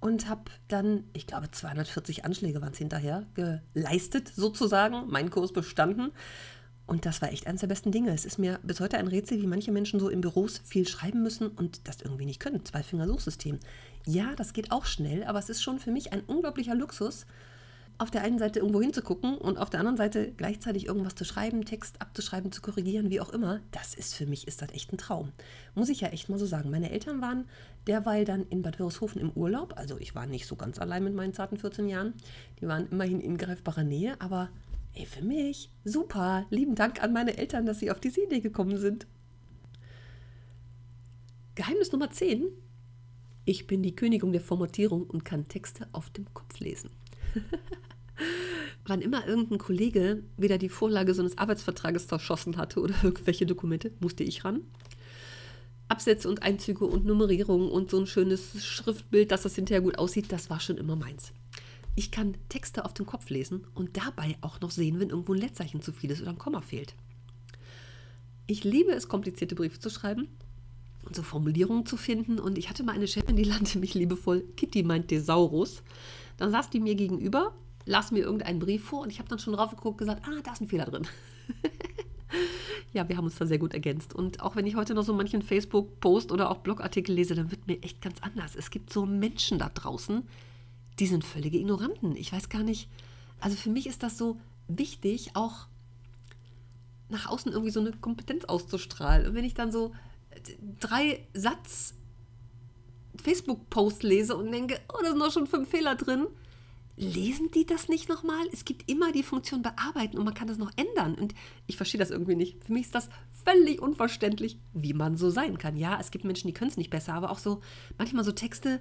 und 0.00 0.28
habe 0.28 0.42
dann, 0.68 1.04
ich 1.12 1.26
glaube, 1.26 1.50
240 1.50 2.24
Anschläge 2.24 2.61
waren 2.61 2.72
es 2.72 2.78
hinterher, 2.78 3.26
geleistet 3.35 4.33
sozusagen, 4.35 5.09
meinen 5.09 5.31
Kurs 5.31 5.52
bestanden. 5.52 6.12
Und 6.87 7.04
das 7.04 7.20
war 7.20 7.31
echt 7.31 7.46
eines 7.46 7.61
der 7.61 7.66
besten 7.66 7.92
Dinge. 7.92 8.14
Es 8.14 8.24
ist 8.24 8.38
mir 8.38 8.61
bis 8.62 8.81
heute 8.81 8.96
ein 8.96 9.09
Rätsel, 9.09 9.42
wie 9.42 9.46
manche 9.46 9.72
Menschen 9.72 10.00
so 10.00 10.09
in 10.09 10.22
Büros 10.22 10.62
viel 10.64 10.88
schreiben 10.88 11.22
müssen 11.22 11.48
und 11.48 11.87
das 11.87 12.00
irgendwie 12.00 12.24
nicht 12.24 12.40
können. 12.40 12.64
Zwei-Finger-Suchsystem. 12.64 13.59
Ja, 14.07 14.35
das 14.37 14.54
geht 14.54 14.72
auch 14.72 14.87
schnell, 14.87 15.24
aber 15.24 15.38
es 15.38 15.50
ist 15.50 15.62
schon 15.62 15.81
für 15.81 15.90
mich 15.90 16.12
ein 16.14 16.20
unglaublicher 16.20 16.74
Luxus, 16.74 17.26
auf 17.98 18.12
der 18.12 18.22
einen 18.22 18.38
Seite 18.38 18.61
irgendwo 18.61 18.80
hinzugucken 18.80 19.37
und 19.37 19.58
auf 19.58 19.70
der 19.70 19.80
anderen 19.80 19.96
Seite 19.96 20.32
gleichzeitig 20.37 20.87
irgendwas 20.87 21.16
zu 21.16 21.24
schreiben, 21.24 21.64
Text 21.64 22.00
abzuschreiben, 22.00 22.52
zu 22.52 22.62
korrigieren, 22.62 23.11
wie 23.11 23.20
auch 23.20 23.30
immer, 23.30 23.61
das 23.72 23.94
ist 23.94 24.14
für 24.14 24.24
mich, 24.24 24.46
ist 24.46 24.62
das 24.62 24.70
echt 24.70 24.92
ein 24.92 24.98
Traum. 24.98 25.32
Muss 25.74 25.88
ich 25.88 26.00
ja 26.00 26.08
echt 26.08 26.28
mal 26.28 26.38
so 26.38 26.46
sagen. 26.46 26.70
Meine 26.70 26.90
Eltern 26.90 27.20
waren 27.20 27.46
derweil 27.88 28.24
dann 28.24 28.46
in 28.50 28.62
Bad 28.62 28.78
Wörishofen 28.78 29.20
im 29.20 29.32
Urlaub, 29.32 29.74
also 29.76 29.98
ich 29.98 30.14
war 30.14 30.26
nicht 30.26 30.46
so 30.46 30.54
ganz 30.54 30.78
allein 30.78 31.02
mit 31.02 31.14
meinen 31.14 31.34
zarten 31.34 31.56
14 31.56 31.88
Jahren, 31.88 32.14
die 32.61 32.68
waren 32.68 32.88
immerhin 32.88 33.20
in 33.20 33.37
greifbarer 33.37 33.84
Nähe, 33.84 34.20
aber 34.20 34.48
ey, 34.94 35.04
für 35.04 35.24
mich 35.24 35.72
super, 35.84 36.46
lieben 36.50 36.76
Dank 36.76 37.02
an 37.02 37.12
meine 37.12 37.37
Eltern, 37.37 37.66
dass 37.66 37.80
sie 37.80 37.90
auf 37.90 37.98
diese 37.98 38.22
Idee 38.22 38.40
gekommen 38.40 38.78
sind. 38.78 39.08
Geheimnis 41.56 41.90
Nummer 41.90 42.11
10. 42.11 42.44
Ich 43.44 43.66
bin 43.66 43.82
die 43.82 43.96
Königin 43.96 44.30
der 44.30 44.40
Formatierung 44.40 45.04
und 45.04 45.24
kann 45.24 45.48
Texte 45.48 45.88
auf 45.90 46.11
dem 46.11 46.32
Kopf 46.32 46.61
lesen. 46.61 46.90
Wann 48.87 49.02
immer 49.02 49.26
irgendein 49.26 49.59
Kollege 49.59 50.22
wieder 50.37 50.59
die 50.59 50.68
Vorlage 50.68 51.14
so 51.14 51.22
eines 51.22 51.37
Arbeitsvertrages 51.37 52.07
zerschossen 52.09 52.57
hatte 52.57 52.81
oder 52.81 52.94
irgendwelche 53.02 53.46
Dokumente, 53.46 53.92
musste 54.00 54.24
ich 54.24 54.44
ran. 54.44 54.62
Absätze 55.88 56.28
und 56.28 56.42
Einzüge 56.42 56.85
und 56.85 57.07
Nummerierung 57.07 57.70
und 57.70 57.90
so 57.90 57.98
ein 57.98 58.07
schönes 58.07 58.62
Schriftbild, 58.64 59.31
dass 59.31 59.42
das 59.42 59.54
hinterher 59.54 59.81
gut 59.81 59.98
aussieht, 59.98 60.31
das 60.31 60.50
war 60.50 60.61
schon 60.61 60.76
immer 60.76 60.96
meins. 60.96 61.33
Ich 61.96 62.11
kann 62.11 62.37
Texte 62.48 62.85
auf 62.85 62.94
dem 62.94 63.07
Kopf 63.07 63.28
lesen 63.31 63.66
und 63.74 63.96
dabei 63.96 64.37
auch 64.40 64.61
noch 64.61 64.70
sehen, 64.70 65.00
wenn 65.00 65.11
irgendwo 65.11 65.33
ein 65.33 65.40
Lettzeichen 65.40 65.83
zu 65.83 65.92
viel 65.92 66.11
ist 66.11 66.20
oder 66.20 66.31
ein 66.31 66.38
Komma 66.38 66.61
fehlt. 66.61 66.94
Ich 68.46 68.64
liebe 68.64 68.92
es, 68.92 69.09
komplizierte 69.09 69.54
Briefe 69.54 69.81
zu 69.81 69.90
schreiben 69.90 70.28
und 71.04 71.16
so 71.16 71.22
Formulierungen 71.22 71.87
zu 71.87 71.96
finden. 71.96 72.38
Und 72.38 72.57
ich 72.57 72.68
hatte 72.68 72.85
mal 72.85 72.94
eine 72.94 73.09
Chefin, 73.09 73.37
die 73.37 73.46
nannte 73.48 73.78
mich 73.78 73.94
liebevoll 73.94 74.44
Kitty 74.57 74.83
meint 74.83 75.09
Thesaurus. 75.09 75.83
Dann 76.37 76.50
saß 76.50 76.70
die 76.70 76.81
mir 76.81 76.94
gegenüber, 76.94 77.54
las 77.88 78.11
mir 78.11 78.20
irgendeinen 78.20 78.59
Brief 78.59 78.85
vor 78.85 79.01
und 79.01 79.11
ich 79.11 79.18
habe 79.18 79.29
dann 79.29 79.38
schon 79.38 79.55
drauf 79.55 79.70
geguckt 79.70 80.01
und 80.01 80.07
gesagt, 80.07 80.22
ah, 80.27 80.40
da 80.44 80.53
ist 80.53 80.61
ein 80.61 80.68
Fehler 80.68 80.85
drin. 80.85 81.07
ja, 82.92 83.09
wir 83.09 83.16
haben 83.16 83.24
uns 83.24 83.37
da 83.37 83.46
sehr 83.46 83.59
gut 83.59 83.72
ergänzt. 83.72 84.14
Und 84.14 84.40
auch 84.40 84.57
wenn 84.57 84.66
ich 84.66 84.77
heute 84.77 84.94
noch 84.94 85.05
so 85.05 85.14
manchen 85.14 85.40
Facebook-Post 85.40 86.31
oder 86.31 86.51
auch 86.51 86.59
Blogartikel 86.59 87.14
lese, 87.14 87.35
dann 87.35 87.51
wird 87.51 87.66
mir 87.66 87.83
echt 87.83 88.03
ganz 88.03 88.18
anders. 88.20 88.55
Es 88.55 88.70
gibt 88.70 88.92
so 88.92 89.07
Menschen 89.07 89.59
da 89.59 89.70
draußen, 89.70 90.22
die 90.98 91.07
sind 91.07 91.24
völlige 91.24 91.59
Ignoranten. 91.59 92.14
Ich 92.14 92.31
weiß 92.31 92.51
gar 92.51 92.62
nicht, 92.62 92.90
also 93.40 93.57
für 93.57 93.70
mich 93.70 93.87
ist 93.87 94.03
das 94.03 94.18
so 94.18 94.38
wichtig, 94.68 95.31
auch 95.35 95.66
nach 97.09 97.27
außen 97.27 97.51
irgendwie 97.51 97.70
so 97.70 97.81
eine 97.81 97.92
Kompetenz 97.92 98.44
auszustrahlen. 98.44 99.27
Und 99.27 99.35
wenn 99.35 99.44
ich 99.44 99.55
dann 99.55 99.72
so 99.72 99.94
drei 100.79 101.27
Satz 101.33 101.94
Facebook-Post 103.22 104.03
lese 104.03 104.37
und 104.37 104.53
denke, 104.53 104.79
oh, 104.92 104.98
da 105.01 105.09
sind 105.09 105.20
doch 105.20 105.33
schon 105.33 105.46
fünf 105.46 105.70
Fehler 105.70 105.94
drin, 105.94 106.27
lesen 106.98 107.50
die 107.52 107.64
das 107.64 107.88
nicht 107.88 108.08
nochmal? 108.08 108.44
Es 108.52 108.64
gibt 108.64 108.90
immer 108.90 109.12
die 109.12 109.22
Funktion 109.22 109.62
bearbeiten 109.62 110.18
und 110.18 110.24
man 110.24 110.34
kann 110.34 110.48
das 110.48 110.58
noch 110.58 110.72
ändern. 110.76 111.14
Und 111.14 111.34
ich 111.66 111.76
verstehe 111.76 111.98
das 111.98 112.11
irgendwie 112.11 112.34
nicht. 112.34 112.64
Für 112.64 112.72
mich 112.72 112.87
ist 112.87 112.94
das 112.94 113.08
völlig 113.44 113.80
unverständlich, 113.80 114.58
wie 114.72 114.94
man 114.94 115.16
so 115.16 115.30
sein 115.30 115.58
kann. 115.58 115.76
Ja, 115.76 115.98
es 116.00 116.11
gibt 116.11 116.24
Menschen, 116.24 116.48
die 116.48 116.52
können 116.52 116.70
es 116.70 116.76
nicht 116.76 116.90
besser, 116.90 117.14
aber 117.14 117.30
auch 117.30 117.38
so 117.38 117.61
manchmal 117.98 118.24
so 118.24 118.32
Texte 118.32 118.80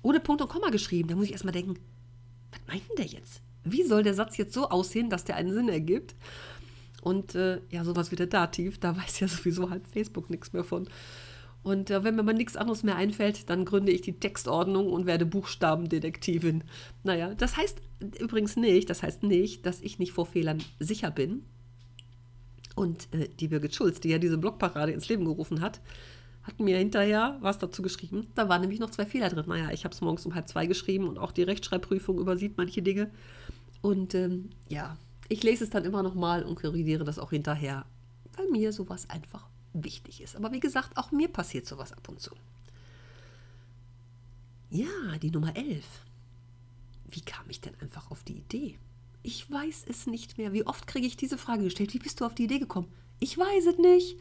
ohne 0.00 0.20
Punkt 0.20 0.40
und 0.40 0.48
Komma 0.48 0.70
geschrieben. 0.70 1.08
Da 1.08 1.14
muss 1.14 1.26
ich 1.26 1.32
erstmal 1.32 1.52
denken, 1.52 1.78
was 2.50 2.60
meint 2.66 2.88
denn 2.88 2.96
der 2.96 3.06
jetzt? 3.06 3.42
Wie 3.64 3.82
soll 3.82 4.02
der 4.02 4.14
Satz 4.14 4.38
jetzt 4.38 4.54
so 4.54 4.70
aussehen, 4.70 5.10
dass 5.10 5.24
der 5.24 5.36
einen 5.36 5.52
Sinn 5.52 5.68
ergibt? 5.68 6.14
Und 7.02 7.34
äh, 7.34 7.60
ja, 7.70 7.84
sowas 7.84 8.10
wie 8.12 8.16
der 8.16 8.28
Dativ, 8.28 8.78
da 8.78 8.96
weiß 8.96 9.20
ja 9.20 9.28
sowieso 9.28 9.68
halb 9.70 9.86
Facebook 9.86 10.30
nichts 10.30 10.52
mehr 10.52 10.64
von. 10.64 10.88
Und 11.62 11.90
äh, 11.90 12.02
wenn 12.02 12.16
mir 12.16 12.22
mal 12.22 12.32
nichts 12.32 12.56
anderes 12.56 12.82
mehr 12.82 12.96
einfällt, 12.96 13.48
dann 13.48 13.64
gründe 13.64 13.92
ich 13.92 14.00
die 14.00 14.18
Textordnung 14.18 14.92
und 14.92 15.06
werde 15.06 15.26
Buchstabendetektivin. 15.26 16.64
Naja, 17.04 17.34
das 17.34 17.56
heißt 17.56 17.80
übrigens 18.18 18.56
nicht, 18.56 18.90
das 18.90 19.02
heißt 19.02 19.22
nicht, 19.22 19.64
dass 19.64 19.80
ich 19.80 19.98
nicht 19.98 20.12
vor 20.12 20.26
Fehlern 20.26 20.62
sicher 20.80 21.10
bin. 21.10 21.44
Und 22.74 23.08
äh, 23.14 23.28
die 23.28 23.48
Birgit 23.48 23.74
Schulz, 23.74 24.00
die 24.00 24.08
ja 24.08 24.18
diese 24.18 24.38
Blogparade 24.38 24.92
ins 24.92 25.08
Leben 25.08 25.24
gerufen 25.24 25.60
hat, 25.60 25.80
hat 26.42 26.58
mir 26.58 26.78
hinterher 26.78 27.38
was 27.40 27.58
dazu 27.58 27.82
geschrieben. 27.82 28.26
Da 28.34 28.48
waren 28.48 28.62
nämlich 28.62 28.80
noch 28.80 28.90
zwei 28.90 29.06
Fehler 29.06 29.28
drin. 29.28 29.44
Naja, 29.46 29.70
ich 29.70 29.84
habe 29.84 29.94
es 29.94 30.00
morgens 30.00 30.26
um 30.26 30.34
halb 30.34 30.48
zwei 30.48 30.66
geschrieben 30.66 31.08
und 31.08 31.18
auch 31.18 31.30
die 31.30 31.44
Rechtschreibprüfung 31.44 32.18
übersieht 32.18 32.56
manche 32.56 32.82
Dinge. 32.82 33.10
Und 33.80 34.14
ähm, 34.14 34.50
ja, 34.68 34.96
ich 35.28 35.42
lese 35.44 35.64
es 35.64 35.70
dann 35.70 35.84
immer 35.84 36.02
noch 36.02 36.14
mal 36.14 36.42
und 36.42 36.60
korrigiere 36.60 37.04
das 37.04 37.20
auch 37.20 37.30
hinterher, 37.30 37.84
weil 38.36 38.48
mir 38.48 38.72
sowas 38.72 39.08
einfach 39.08 39.51
wichtig 39.72 40.20
ist. 40.20 40.36
Aber 40.36 40.52
wie 40.52 40.60
gesagt, 40.60 40.96
auch 40.96 41.10
mir 41.10 41.28
passiert 41.28 41.66
sowas 41.66 41.92
ab 41.92 42.08
und 42.08 42.20
zu. 42.20 42.34
Ja, 44.70 45.18
die 45.20 45.30
Nummer 45.30 45.54
11. 45.54 45.84
Wie 47.10 47.20
kam 47.20 47.44
ich 47.48 47.60
denn 47.60 47.74
einfach 47.80 48.10
auf 48.10 48.24
die 48.24 48.38
Idee? 48.38 48.78
Ich 49.22 49.50
weiß 49.50 49.84
es 49.88 50.06
nicht 50.06 50.38
mehr. 50.38 50.52
Wie 50.52 50.66
oft 50.66 50.86
kriege 50.86 51.06
ich 51.06 51.16
diese 51.16 51.38
Frage 51.38 51.64
gestellt? 51.64 51.94
Wie 51.94 51.98
bist 51.98 52.20
du 52.20 52.24
auf 52.24 52.34
die 52.34 52.44
Idee 52.44 52.58
gekommen? 52.58 52.90
Ich 53.20 53.36
weiß 53.36 53.66
es 53.66 53.78
nicht. 53.78 54.16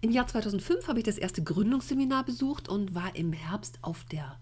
Im 0.00 0.10
Jahr 0.10 0.26
2005 0.26 0.88
habe 0.88 0.98
ich 0.98 1.04
das 1.04 1.18
erste 1.18 1.42
Gründungsseminar 1.42 2.24
besucht 2.24 2.68
und 2.68 2.94
war 2.94 3.14
im 3.14 3.32
Herbst 3.32 3.78
auf 3.82 4.04
der 4.04 4.38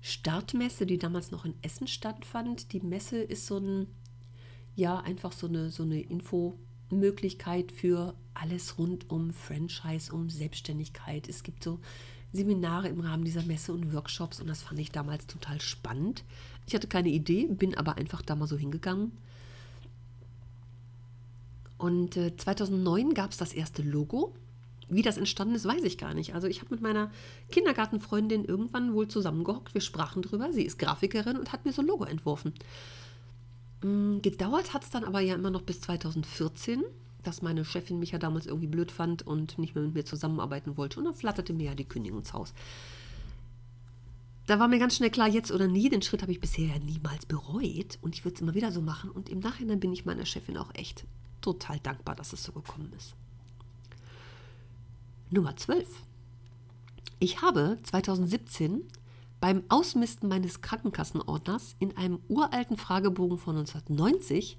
Startmesse, 0.00 0.86
die 0.86 0.98
damals 0.98 1.30
noch 1.30 1.44
in 1.44 1.54
Essen 1.62 1.86
stattfand. 1.86 2.72
Die 2.72 2.80
Messe 2.80 3.18
ist 3.18 3.46
so 3.46 3.58
ein, 3.58 3.86
ja, 4.74 4.98
einfach 4.98 5.32
so 5.32 5.46
eine, 5.46 5.70
so 5.70 5.82
eine 5.82 6.00
Infomöglichkeit 6.90 7.70
für 7.70 8.14
alles 8.34 8.78
rund 8.78 9.10
um 9.10 9.32
Franchise, 9.32 10.12
um 10.12 10.28
Selbstständigkeit. 10.28 11.28
Es 11.28 11.42
gibt 11.42 11.62
so 11.62 11.78
Seminare 12.32 12.88
im 12.88 13.00
Rahmen 13.00 13.24
dieser 13.24 13.42
Messe 13.42 13.72
und 13.72 13.92
Workshops 13.92 14.40
und 14.40 14.48
das 14.48 14.62
fand 14.62 14.80
ich 14.80 14.90
damals 14.90 15.26
total 15.26 15.60
spannend. 15.60 16.24
Ich 16.66 16.74
hatte 16.74 16.88
keine 16.88 17.08
Idee, 17.08 17.46
bin 17.46 17.76
aber 17.76 17.96
einfach 17.96 18.22
da 18.22 18.34
mal 18.36 18.46
so 18.46 18.56
hingegangen. 18.56 19.12
Und 21.78 22.16
äh, 22.16 22.36
2009 22.36 23.14
gab 23.14 23.30
es 23.30 23.36
das 23.36 23.52
erste 23.52 23.82
Logo. 23.82 24.34
Wie 24.88 25.02
das 25.02 25.16
entstanden 25.16 25.54
ist, 25.54 25.64
weiß 25.64 25.84
ich 25.84 25.98
gar 25.98 26.14
nicht. 26.14 26.34
Also 26.34 26.46
ich 26.46 26.60
habe 26.60 26.74
mit 26.74 26.82
meiner 26.82 27.10
Kindergartenfreundin 27.50 28.44
irgendwann 28.44 28.92
wohl 28.92 29.08
zusammengehockt. 29.08 29.74
Wir 29.74 29.80
sprachen 29.80 30.22
drüber. 30.22 30.52
Sie 30.52 30.64
ist 30.64 30.78
Grafikerin 30.78 31.36
und 31.36 31.52
hat 31.52 31.64
mir 31.64 31.72
so 31.72 31.82
ein 31.82 31.86
Logo 31.86 32.04
entworfen. 32.04 32.52
Mm, 33.82 34.20
gedauert 34.20 34.74
hat 34.74 34.84
es 34.84 34.90
dann 34.90 35.04
aber 35.04 35.20
ja 35.20 35.34
immer 35.34 35.50
noch 35.50 35.62
bis 35.62 35.80
2014 35.80 36.84
dass 37.22 37.42
meine 37.42 37.64
Chefin 37.64 37.98
mich 37.98 38.12
ja 38.12 38.18
damals 38.18 38.46
irgendwie 38.46 38.66
blöd 38.66 38.90
fand 38.90 39.26
und 39.26 39.58
nicht 39.58 39.74
mehr 39.74 39.84
mit 39.84 39.94
mir 39.94 40.04
zusammenarbeiten 40.04 40.76
wollte. 40.76 40.98
Und 40.98 41.04
dann 41.04 41.14
flatterte 41.14 41.52
mir 41.52 41.66
ja 41.70 41.74
die 41.74 41.84
Kündigung 41.84 42.20
ins 42.20 42.32
Haus. 42.32 42.54
Da 44.46 44.58
war 44.58 44.68
mir 44.68 44.78
ganz 44.78 44.96
schnell 44.96 45.10
klar, 45.10 45.28
jetzt 45.28 45.52
oder 45.52 45.68
nie. 45.68 45.88
Den 45.88 46.02
Schritt 46.02 46.22
habe 46.22 46.32
ich 46.32 46.40
bisher 46.40 46.66
ja 46.66 46.78
niemals 46.78 47.26
bereut 47.26 47.98
und 48.00 48.14
ich 48.14 48.24
würde 48.24 48.36
es 48.36 48.40
immer 48.40 48.54
wieder 48.54 48.72
so 48.72 48.80
machen. 48.80 49.10
Und 49.10 49.28
im 49.28 49.38
Nachhinein 49.38 49.80
bin 49.80 49.92
ich 49.92 50.04
meiner 50.04 50.26
Chefin 50.26 50.56
auch 50.56 50.74
echt 50.74 51.04
total 51.40 51.78
dankbar, 51.80 52.16
dass 52.16 52.32
es 52.32 52.42
so 52.42 52.52
gekommen 52.52 52.92
ist. 52.96 53.14
Nummer 55.30 55.56
12. 55.56 55.86
Ich 57.20 57.42
habe 57.42 57.78
2017 57.84 58.82
beim 59.40 59.64
Ausmisten 59.68 60.28
meines 60.28 60.60
Krankenkassenordners 60.60 61.74
in 61.78 61.96
einem 61.96 62.20
uralten 62.28 62.76
Fragebogen 62.76 63.38
von 63.38 63.56
1990 63.56 64.58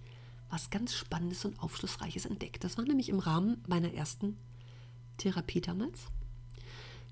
was 0.50 0.70
ganz 0.70 0.94
Spannendes 0.94 1.46
und 1.46 1.60
Aufschlussreiches 1.62 2.26
entdeckt. 2.26 2.64
Das 2.64 2.78
war 2.78 2.84
nämlich 2.84 3.10
im 3.10 3.20
Rahmen 3.20 3.64
meiner 3.68 3.94
ersten 3.94 4.38
Therapie 5.18 5.62
damals. 5.62 6.08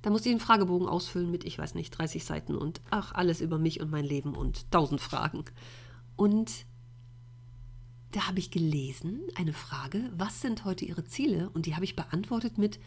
Da 0.01 0.09
musste 0.09 0.29
ich 0.29 0.33
einen 0.33 0.41
Fragebogen 0.41 0.87
ausfüllen 0.87 1.31
mit, 1.31 1.45
ich 1.45 1.57
weiß 1.57 1.75
nicht, 1.75 1.91
30 1.91 2.23
Seiten 2.23 2.55
und 2.55 2.81
ach, 2.89 3.13
alles 3.13 3.41
über 3.41 3.57
mich 3.57 3.81
und 3.81 3.91
mein 3.91 4.05
Leben 4.05 4.35
und 4.35 4.69
tausend 4.71 5.01
Fragen. 5.01 5.45
Und 6.15 6.65
da 8.11 8.27
habe 8.27 8.39
ich 8.39 8.51
gelesen, 8.51 9.21
eine 9.35 9.53
Frage, 9.53 10.09
was 10.15 10.41
sind 10.41 10.65
heute 10.65 10.85
Ihre 10.85 11.05
Ziele? 11.05 11.49
Und 11.49 11.65
die 11.65 11.75
habe 11.75 11.85
ich 11.85 11.95
beantwortet 11.95 12.57
mit 12.57 12.79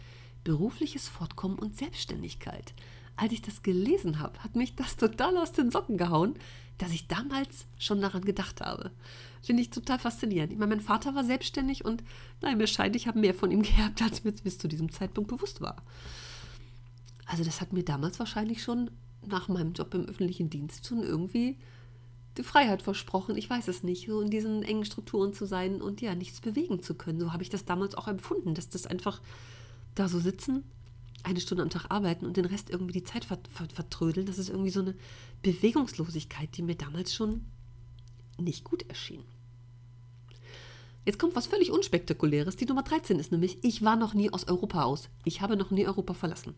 berufliches 0.43 1.09
Fortkommen 1.09 1.59
und 1.59 1.77
Selbstständigkeit. 1.77 2.75
Als 3.17 3.33
ich 3.33 3.43
das 3.43 3.63
gelesen 3.63 4.19
habe, 4.19 4.39
hat 4.43 4.57
mich 4.57 4.75
das 4.75 4.97
total 4.97 5.37
aus 5.37 5.53
den 5.53 5.71
Socken 5.71 5.99
gehauen, 5.99 6.35
dass 6.79 6.93
ich 6.93 7.07
damals 7.07 7.67
schon 7.79 8.01
daran 8.01 8.25
gedacht 8.25 8.61
habe. 8.61 8.91
Finde 9.43 9.63
ich 9.63 9.71
total 9.71 9.99
faszinierend. 9.99 10.53
Ich 10.53 10.59
meine, 10.59 10.77
mein 10.77 10.85
Vater 10.85 11.15
war 11.15 11.25
selbstständig 11.25 11.85
und 11.85 12.03
nein, 12.41 12.59
mir 12.59 12.67
scheint, 12.67 12.97
ich 12.97 13.07
habe 13.07 13.19
mehr 13.19 13.35
von 13.35 13.51
ihm 13.51 13.63
gehabt, 13.63 14.03
als 14.03 14.25
mir 14.25 14.33
bis 14.33 14.59
zu 14.59 14.69
diesem 14.69 14.91
Zeitpunkt 14.91 15.31
bewusst 15.31 15.61
war. 15.61 15.83
Also 17.27 17.45
das 17.45 17.61
hat 17.61 17.73
mir 17.73 17.85
damals 17.85 18.19
wahrscheinlich 18.19 18.63
schon 18.63 18.91
nach 19.27 19.49
meinem 19.49 19.73
Job 19.73 19.95
im 19.95 20.07
öffentlichen 20.07 20.51
Dienst 20.51 20.87
schon 20.87 21.03
irgendwie 21.03 21.57
die 22.37 22.43
Freiheit 22.43 22.83
versprochen. 22.83 23.37
Ich 23.37 23.49
weiß 23.49 23.69
es 23.69 23.83
nicht, 23.83 24.07
so 24.09 24.21
in 24.21 24.31
diesen 24.31 24.63
engen 24.63 24.85
Strukturen 24.85 25.33
zu 25.33 25.47
sein 25.47 25.83
und 25.83 26.01
ja, 26.01 26.15
nichts 26.15 26.41
bewegen 26.41 26.83
zu 26.83 26.95
können. 26.95 27.21
So 27.21 27.33
habe 27.33 27.43
ich 27.43 27.51
das 27.51 27.65
damals 27.65 27.95
auch 27.95 28.09
empfunden, 28.09 28.55
dass 28.55 28.69
das 28.69 28.87
einfach 28.87 29.21
da 29.95 30.09
so 30.09 30.19
sitzen, 30.19 30.65
eine 31.23 31.41
Stunde 31.41 31.63
am 31.63 31.71
Tag 31.71 31.87
arbeiten 31.89 32.27
und 32.27 32.37
den 32.37 32.45
Rest 32.45 32.71
irgendwie 32.71 32.93
die 32.93 33.05
Zeit 33.05 33.25
vertrödeln. 33.25 34.27
Das 34.27 34.39
ist 34.39 34.49
irgendwie 34.49 34.71
so 34.71 34.81
eine 34.81 34.95
Bewegungslosigkeit, 35.43 36.57
die 36.57 36.63
mir 36.63 36.75
damals 36.75 37.15
schon 37.15 37.45
nicht 38.39 38.65
gut 38.65 38.89
erschien. 38.89 39.23
Jetzt 41.05 41.19
kommt 41.19 41.35
was 41.35 41.47
völlig 41.47 41.73
Unspektakuläres. 41.73 42.57
Die 42.57 42.67
Nummer 42.67 42.83
13 42.83 43.19
ist 43.19 43.33
nämlich, 43.33 43.59
ich 43.63 43.83
war 43.83 43.97
noch 43.97 44.15
nie 44.15 44.33
aus 44.33 44.47
Europa 44.47 44.85
aus. 44.85 45.09
Ich 45.25 45.41
habe 45.41 45.57
noch 45.57 45.71
nie 45.71 45.87
Europa 45.87 46.15
verlassen. 46.15 46.55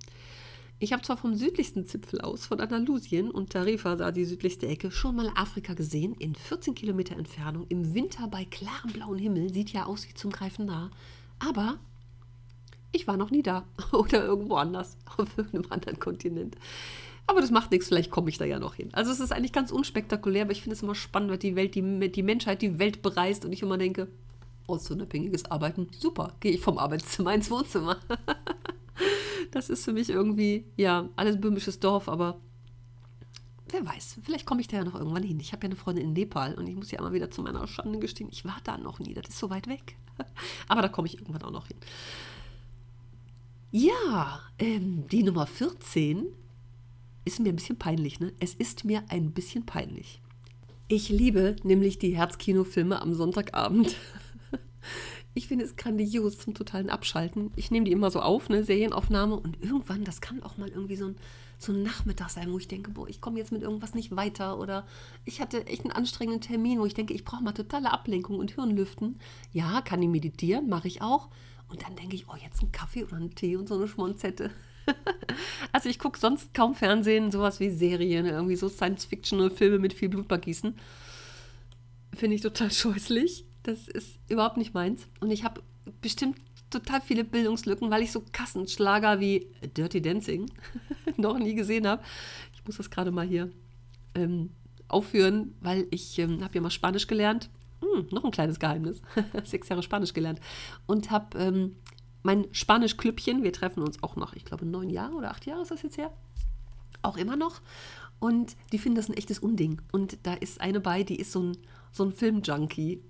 Ich 0.81 0.93
habe 0.93 1.03
zwar 1.03 1.17
vom 1.17 1.35
südlichsten 1.35 1.87
Zipfel 1.87 2.21
aus, 2.21 2.47
von 2.47 2.61
Andalusien 2.61 3.31
und 3.31 3.51
Tarifa, 3.51 3.97
da 3.97 4.11
die 4.11 4.25
südlichste 4.25 4.67
Ecke, 4.67 4.91
schon 4.91 5.17
mal 5.17 5.31
Afrika 5.35 5.73
gesehen, 5.73 6.15
in 6.15 6.35
14 6.35 6.75
Kilometer 6.75 7.17
Entfernung, 7.17 7.67
im 7.69 7.95
Winter 7.95 8.27
bei 8.29 8.45
klarem 8.45 8.93
blauen 8.93 9.19
Himmel, 9.19 9.53
sieht 9.53 9.73
ja 9.73 9.87
aus 9.87 10.07
wie 10.09 10.15
zum 10.15 10.31
Greifen 10.31 10.67
nah. 10.67 10.91
Aber 11.39 11.79
ich 12.95 13.07
war 13.07 13.17
noch 13.17 13.31
nie 13.31 13.43
da 13.43 13.65
oder 13.93 14.25
irgendwo 14.25 14.57
anders, 14.57 14.97
auf 15.17 15.37
irgendeinem 15.37 15.71
anderen 15.71 16.01
Kontinent. 16.01 16.57
Aber 17.27 17.41
das 17.41 17.51
macht 17.51 17.71
nichts, 17.71 17.89
vielleicht 17.89 18.11
komme 18.11 18.29
ich 18.29 18.37
da 18.37 18.45
ja 18.45 18.59
noch 18.59 18.75
hin. 18.75 18.91
Also 18.93 19.11
es 19.11 19.21
ist 19.21 19.33
eigentlich 19.33 19.53
ganz 19.53 19.71
unspektakulär, 19.71 20.43
aber 20.43 20.53
ich 20.53 20.63
finde 20.63 20.77
es 20.77 20.83
immer 20.83 20.95
spannend, 20.95 21.31
weil 21.31 21.39
die 21.39 21.57
Welt, 21.57 21.75
die, 21.75 22.13
die 22.13 22.23
Menschheit 22.23 22.61
die 22.61 22.79
Welt 22.79 23.01
bereist 23.01 23.45
und 23.45 23.53
ich 23.53 23.63
immer 23.63 23.79
denke, 23.79 24.09
ortsunabhängiges 24.67 25.51
Arbeiten, 25.51 25.89
super, 25.99 26.35
gehe 26.41 26.53
ich 26.53 26.61
vom 26.61 26.79
Arbeitszimmer 26.79 27.35
ins 27.35 27.51
Wohnzimmer. 27.51 27.97
das 29.53 29.71
ist 29.71 29.85
für 29.85 29.93
mich 29.93 30.11
irgendwie, 30.11 30.65
ja, 30.77 31.09
alles 31.17 31.41
böhmisches 31.41 31.81
Dorf, 31.81 32.09
aber 32.09 32.41
wer 33.69 33.87
weiß, 33.87 34.21
vielleicht 34.23 34.47
komme 34.47 34.61
ich 34.61 34.69
da 34.69 34.79
ja 34.79 34.85
noch 34.85 34.95
irgendwann 34.95 35.23
hin. 35.23 35.41
Ich 35.41 35.53
habe 35.53 35.65
ja 35.65 35.69
eine 35.69 35.77
Freundin 35.77 36.05
in 36.05 36.13
Nepal 36.13 36.55
und 36.55 36.67
ich 36.67 36.77
muss 36.77 36.91
ja 36.91 36.99
immer 36.99 37.13
wieder 37.13 37.31
zu 37.31 37.43
meiner 37.43 37.67
Schande 37.67 37.99
gestehen, 37.99 38.29
ich 38.31 38.45
war 38.45 38.59
da 38.65 38.79
noch 38.79 38.99
nie, 38.99 39.15
das 39.15 39.29
ist 39.29 39.39
so 39.39 39.51
weit 39.51 39.67
weg. 39.67 39.97
aber 40.69 40.83
da 40.83 40.89
komme 40.89 41.09
ich 41.09 41.19
irgendwann 41.19 41.43
auch 41.43 41.51
noch 41.51 41.67
hin. 41.67 41.77
Ja, 43.77 44.39
ähm, 44.61 45.09
die 45.09 45.25
Nummer 45.25 45.49
14 45.49 46.27
ist 47.25 47.41
mir 47.41 47.49
ein 47.49 47.57
bisschen 47.57 47.77
peinlich, 47.77 48.21
ne? 48.21 48.33
Es 48.39 48.55
ist 48.55 48.85
mir 48.85 49.03
ein 49.09 49.33
bisschen 49.33 49.67
peinlich. 49.67 50.23
Ich 50.87 51.09
liebe 51.09 51.57
nämlich 51.65 51.99
die 51.99 52.17
Herzkinofilme 52.17 53.03
am 53.03 53.15
Sonntagabend. 53.15 53.97
Ich 55.37 55.49
finde 55.49 55.65
es 55.65 55.75
grandios 55.75 56.39
zum 56.39 56.55
totalen 56.55 56.91
Abschalten. 56.91 57.51
Ich 57.57 57.73
nehme 57.73 57.87
die 57.87 57.91
immer 57.91 58.13
so 58.13 58.21
auf, 58.21 58.49
eine 58.49 58.63
Serienaufnahme 58.63 59.35
und 59.35 59.61
irgendwann, 59.61 60.05
das 60.05 60.21
kann 60.21 60.45
auch 60.45 60.59
mal 60.59 60.69
irgendwie 60.69 60.95
so 60.95 61.07
ein, 61.07 61.17
so 61.59 61.73
ein 61.73 61.83
Nachmittag 61.83 62.31
sein, 62.31 62.53
wo 62.53 62.59
ich 62.59 62.69
denke, 62.69 62.93
boah, 62.93 63.09
ich 63.09 63.21
komme 63.21 63.41
jetzt 63.41 63.51
mit 63.51 63.63
irgendwas 63.63 63.95
nicht 63.95 64.15
weiter 64.15 64.61
oder 64.61 64.87
ich 65.25 65.41
hatte 65.41 65.67
echt 65.67 65.83
einen 65.83 65.91
anstrengenden 65.91 66.41
Termin, 66.41 66.79
wo 66.79 66.87
ich 66.87 66.95
denke, 66.95 67.15
ich 67.15 67.25
brauche 67.25 67.43
mal 67.43 67.51
totale 67.51 67.93
Ablenkung 67.93 68.39
und 68.39 68.53
Hirnlüften. 68.53 69.19
Ja, 69.53 69.81
kann 69.81 70.01
ich 70.03 70.09
meditieren, 70.09 70.69
mache 70.69 70.87
ich 70.87 71.03
auch. 71.03 71.31
Und 71.69 71.83
dann 71.83 71.97
denke 71.97 72.15
ich, 72.15 72.29
oh, 72.29 72.37
jetzt 72.43 72.63
ein 72.63 72.73
Kaffee 72.73 73.05
oder 73.05 73.17
einen 73.17 73.35
Tee 73.35 73.57
und 73.57 73.69
so 73.69 73.77
eine 73.77 73.89
Schmonzette. 73.89 74.51
also 75.73 75.89
ich 75.89 75.99
gucke 75.99 76.19
sonst 76.19 76.55
kaum 76.55 76.75
Fernsehen, 76.75 77.33
sowas 77.33 77.61
wie 77.61 77.71
Serien, 77.71 78.27
irgendwie 78.27 78.57
so 78.57 78.69
Science-Fiction-Filme 78.69 79.79
mit 79.79 79.93
viel 79.93 80.09
Blutbagießen. 80.09 80.77
Finde 82.15 82.37
ich 82.37 82.43
total 82.43 82.71
scheußlich. 82.73 83.45
Das 83.63 83.89
ist 83.89 84.19
überhaupt 84.29 84.57
nicht 84.57 84.75
meins. 84.75 85.07
Und 85.21 85.31
ich 85.31 85.45
habe 85.45 85.63
bestimmt 86.01 86.39
total 86.71 87.01
viele 87.01 87.25
Bildungslücken, 87.25 87.91
weil 87.91 88.03
ich 88.03 88.13
so 88.13 88.23
Kassenschlager 88.33 89.21
wie 89.21 89.47
Dirty 89.77 90.03
Dancing 90.03 90.51
noch 91.17 91.39
nie 91.39 91.55
gesehen 91.55 91.87
habe. 91.87 92.03
Ich 92.55 92.65
muss 92.65 92.77
das 92.77 92.91
gerade 92.91 93.11
mal 93.11 93.27
hier 93.27 93.51
ähm, 94.15 94.51
aufführen, 94.89 95.55
weil 95.61 95.87
ich 95.91 96.19
ähm, 96.19 96.43
habe 96.43 96.55
ja 96.55 96.61
mal 96.61 96.71
Spanisch 96.71 97.07
gelernt. 97.07 97.49
Hm, 97.85 98.07
noch 98.11 98.25
ein 98.25 98.31
kleines 98.31 98.59
Geheimnis. 98.59 99.03
Sechs 99.45 99.69
Jahre 99.69 99.83
Spanisch 99.83 100.15
gelernt. 100.15 100.41
Und 100.87 101.11
habe 101.11 101.39
ähm, 101.39 101.77
mein 102.23 102.47
Spanisch-Klüppchen, 102.53 103.43
wir 103.43 103.53
treffen 103.53 103.83
uns 103.83 104.03
auch 104.03 104.17
noch, 104.17 104.35
ich 104.35 104.45
glaube, 104.45 104.65
neun 104.65 104.91
Jahre 104.91 105.15
oder 105.15 105.31
acht 105.31 105.47
Jahre 105.47 105.63
ist 105.63 105.71
das 105.71 105.83
jetzt 105.83 105.99
her. 105.99 106.11
Auch 107.03 107.17
immer 107.17 107.37
noch. 107.37 107.61
Und 108.19 108.57
die 108.73 108.79
finden 108.79 108.97
das 108.97 109.09
ein 109.09 109.17
echtes 109.17 109.39
Unding. 109.39 109.83
Und 109.93 110.19
da 110.23 110.35
ist 110.35 110.61
eine 110.61 110.81
bei, 110.81 111.03
die 111.03 111.17
ist 111.17 111.33
so 111.33 111.43
ein, 111.43 111.59
so 111.93 112.05
ein 112.05 112.13
Film-Junkie 112.13 113.03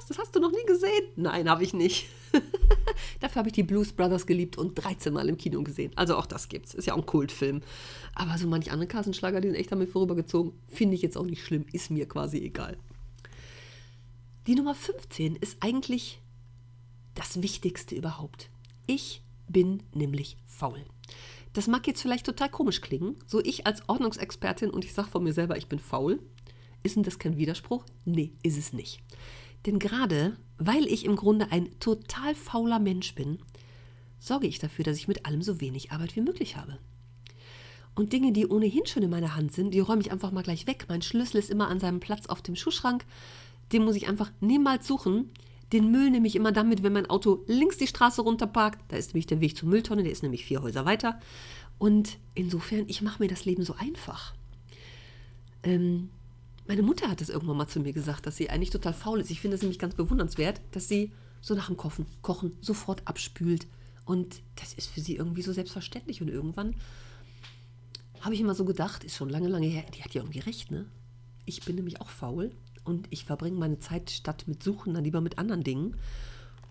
was? 0.00 0.06
Das 0.06 0.18
hast 0.18 0.34
du 0.34 0.40
noch 0.40 0.50
nie 0.50 0.64
gesehen? 0.66 1.08
Nein, 1.16 1.48
habe 1.48 1.62
ich 1.62 1.74
nicht. 1.74 2.06
Dafür 3.20 3.40
habe 3.40 3.48
ich 3.48 3.54
die 3.54 3.62
Blues 3.62 3.92
Brothers 3.92 4.26
geliebt 4.26 4.56
und 4.58 4.74
13 4.74 5.12
Mal 5.12 5.28
im 5.28 5.36
Kino 5.36 5.62
gesehen. 5.62 5.92
Also 5.96 6.16
auch 6.16 6.26
das 6.26 6.48
gibt's. 6.48 6.74
Ist 6.74 6.86
ja 6.86 6.94
auch 6.94 6.98
ein 6.98 7.06
Kultfilm. 7.06 7.62
Aber 8.14 8.38
so 8.38 8.46
manch 8.46 8.72
andere 8.72 8.88
Kassenschlager, 8.88 9.40
die 9.40 9.48
sind 9.48 9.56
echt 9.56 9.72
damit 9.72 9.90
vorübergezogen, 9.90 10.52
finde 10.68 10.94
ich 10.94 11.02
jetzt 11.02 11.16
auch 11.16 11.24
nicht 11.24 11.44
schlimm. 11.44 11.66
Ist 11.72 11.90
mir 11.90 12.08
quasi 12.08 12.38
egal. 12.38 12.78
Die 14.46 14.54
Nummer 14.54 14.74
15 14.74 15.36
ist 15.36 15.58
eigentlich 15.60 16.20
das 17.14 17.42
Wichtigste 17.42 17.94
überhaupt. 17.94 18.48
Ich 18.86 19.22
bin 19.48 19.82
nämlich 19.92 20.38
faul. 20.46 20.84
Das 21.52 21.66
mag 21.66 21.86
jetzt 21.86 22.00
vielleicht 22.00 22.26
total 22.26 22.48
komisch 22.48 22.80
klingen. 22.80 23.16
So 23.26 23.40
ich 23.40 23.66
als 23.66 23.88
Ordnungsexpertin 23.88 24.70
und 24.70 24.84
ich 24.84 24.94
sage 24.94 25.10
von 25.10 25.24
mir 25.24 25.32
selber, 25.32 25.56
ich 25.56 25.68
bin 25.68 25.78
faul. 25.78 26.20
Ist 26.82 26.96
denn 26.96 27.02
das 27.02 27.18
kein 27.18 27.36
Widerspruch? 27.36 27.84
Nee, 28.04 28.32
ist 28.42 28.56
es 28.56 28.72
nicht. 28.72 29.00
Denn 29.66 29.78
gerade 29.78 30.36
weil 30.56 30.86
ich 30.86 31.04
im 31.04 31.16
Grunde 31.16 31.50
ein 31.50 31.78
total 31.80 32.34
fauler 32.34 32.78
Mensch 32.78 33.14
bin, 33.14 33.38
sorge 34.18 34.46
ich 34.46 34.58
dafür, 34.58 34.84
dass 34.84 34.98
ich 34.98 35.08
mit 35.08 35.26
allem 35.26 35.42
so 35.42 35.60
wenig 35.60 35.90
Arbeit 35.90 36.14
wie 36.16 36.20
möglich 36.20 36.56
habe. 36.56 36.78
Und 37.94 38.12
Dinge, 38.12 38.32
die 38.32 38.46
ohnehin 38.46 38.86
schon 38.86 39.02
in 39.02 39.10
meiner 39.10 39.34
Hand 39.34 39.52
sind, 39.52 39.72
die 39.72 39.80
räume 39.80 40.02
ich 40.02 40.12
einfach 40.12 40.30
mal 40.30 40.42
gleich 40.42 40.66
weg. 40.66 40.86
Mein 40.88 41.02
Schlüssel 41.02 41.38
ist 41.38 41.50
immer 41.50 41.68
an 41.68 41.80
seinem 41.80 41.98
Platz 41.98 42.26
auf 42.26 42.42
dem 42.42 42.56
Schuhschrank. 42.56 43.04
Den 43.72 43.84
muss 43.84 43.96
ich 43.96 44.08
einfach 44.08 44.30
niemals 44.40 44.86
suchen. 44.86 45.30
Den 45.72 45.90
Müll 45.90 46.10
nehme 46.10 46.26
ich 46.26 46.34
immer 46.34 46.52
damit, 46.52 46.82
wenn 46.82 46.92
mein 46.92 47.08
Auto 47.08 47.44
links 47.46 47.76
die 47.76 47.86
Straße 47.86 48.22
runterparkt. 48.22 48.80
Da 48.88 48.96
ist 48.96 49.08
nämlich 49.14 49.26
der 49.26 49.40
Weg 49.40 49.56
zur 49.56 49.68
Mülltonne, 49.68 50.02
der 50.02 50.12
ist 50.12 50.22
nämlich 50.22 50.44
vier 50.44 50.62
Häuser 50.62 50.84
weiter. 50.84 51.20
Und 51.78 52.18
insofern, 52.34 52.84
ich 52.88 53.02
mache 53.02 53.22
mir 53.22 53.28
das 53.28 53.44
Leben 53.44 53.64
so 53.64 53.74
einfach. 53.74 54.34
Ähm, 55.62 56.10
meine 56.66 56.82
Mutter 56.82 57.08
hat 57.08 57.20
das 57.20 57.28
irgendwann 57.28 57.56
mal 57.56 57.68
zu 57.68 57.80
mir 57.80 57.92
gesagt, 57.92 58.26
dass 58.26 58.36
sie 58.36 58.50
eigentlich 58.50 58.70
total 58.70 58.92
faul 58.92 59.20
ist. 59.20 59.30
Ich 59.30 59.40
finde 59.40 59.54
es 59.54 59.62
nämlich 59.62 59.78
ganz 59.78 59.94
bewundernswert, 59.94 60.60
dass 60.72 60.88
sie 60.88 61.12
so 61.40 61.54
nach 61.54 61.66
dem 61.66 61.76
Kochen, 61.76 62.06
Kochen 62.22 62.56
sofort 62.60 63.06
abspült. 63.06 63.66
Und 64.04 64.42
das 64.56 64.72
ist 64.74 64.90
für 64.90 65.00
sie 65.00 65.16
irgendwie 65.16 65.42
so 65.42 65.52
selbstverständlich. 65.52 66.20
Und 66.20 66.28
irgendwann 66.28 66.74
habe 68.20 68.34
ich 68.34 68.40
immer 68.40 68.54
so 68.54 68.64
gedacht, 68.64 69.04
ist 69.04 69.16
schon 69.16 69.30
lange, 69.30 69.48
lange 69.48 69.66
her, 69.66 69.84
die 69.96 70.02
hat 70.02 70.12
ja 70.14 70.22
irgendwie 70.22 70.40
recht, 70.40 70.70
ne? 70.70 70.86
Ich 71.46 71.64
bin 71.64 71.76
nämlich 71.76 72.00
auch 72.00 72.10
faul 72.10 72.52
und 72.84 73.06
ich 73.10 73.24
verbringe 73.24 73.58
meine 73.58 73.78
Zeit 73.78 74.10
statt 74.10 74.44
mit 74.46 74.62
Suchen 74.62 74.94
dann 74.94 75.04
lieber 75.04 75.20
mit 75.20 75.38
anderen 75.38 75.62
Dingen 75.62 75.96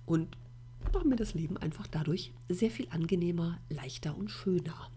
und 0.05 0.37
mache 0.93 1.07
mir 1.07 1.15
das 1.15 1.33
Leben 1.33 1.57
einfach 1.57 1.87
dadurch 1.87 2.31
sehr 2.47 2.71
viel 2.71 2.87
angenehmer, 2.89 3.59
leichter 3.69 4.17
und 4.17 4.29
schöner. 4.29 4.89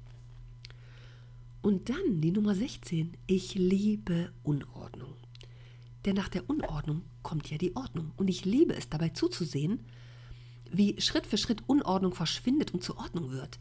Und 1.61 1.91
dann 1.91 2.21
die 2.21 2.33
Nummer 2.33 2.55
16. 2.55 3.17
Ich 3.27 3.55
liebe 3.55 4.33
Unordnung. 4.43 5.15
Denn 6.05 6.17
nach 6.17 6.29
der 6.29 6.49
Unordnung 6.51 7.03
kommt 7.23 7.51
ja 7.51 7.59
die 7.59 7.77
Ordnung. 7.77 8.11
Und 8.17 8.29
ich 8.29 8.45
liebe 8.45 8.75
es 8.75 8.89
dabei 8.89 9.11
zuzusehen, 9.11 9.81
wie 10.73 11.01
Schritt 11.01 11.27
für 11.27 11.39
Schritt 11.39 11.63
Unordnung 11.69 12.15
verschwindet 12.15 12.75
und 12.75 12.83
zur 12.83 12.99
Ordnung 12.99 13.31
wird. 13.31 13.61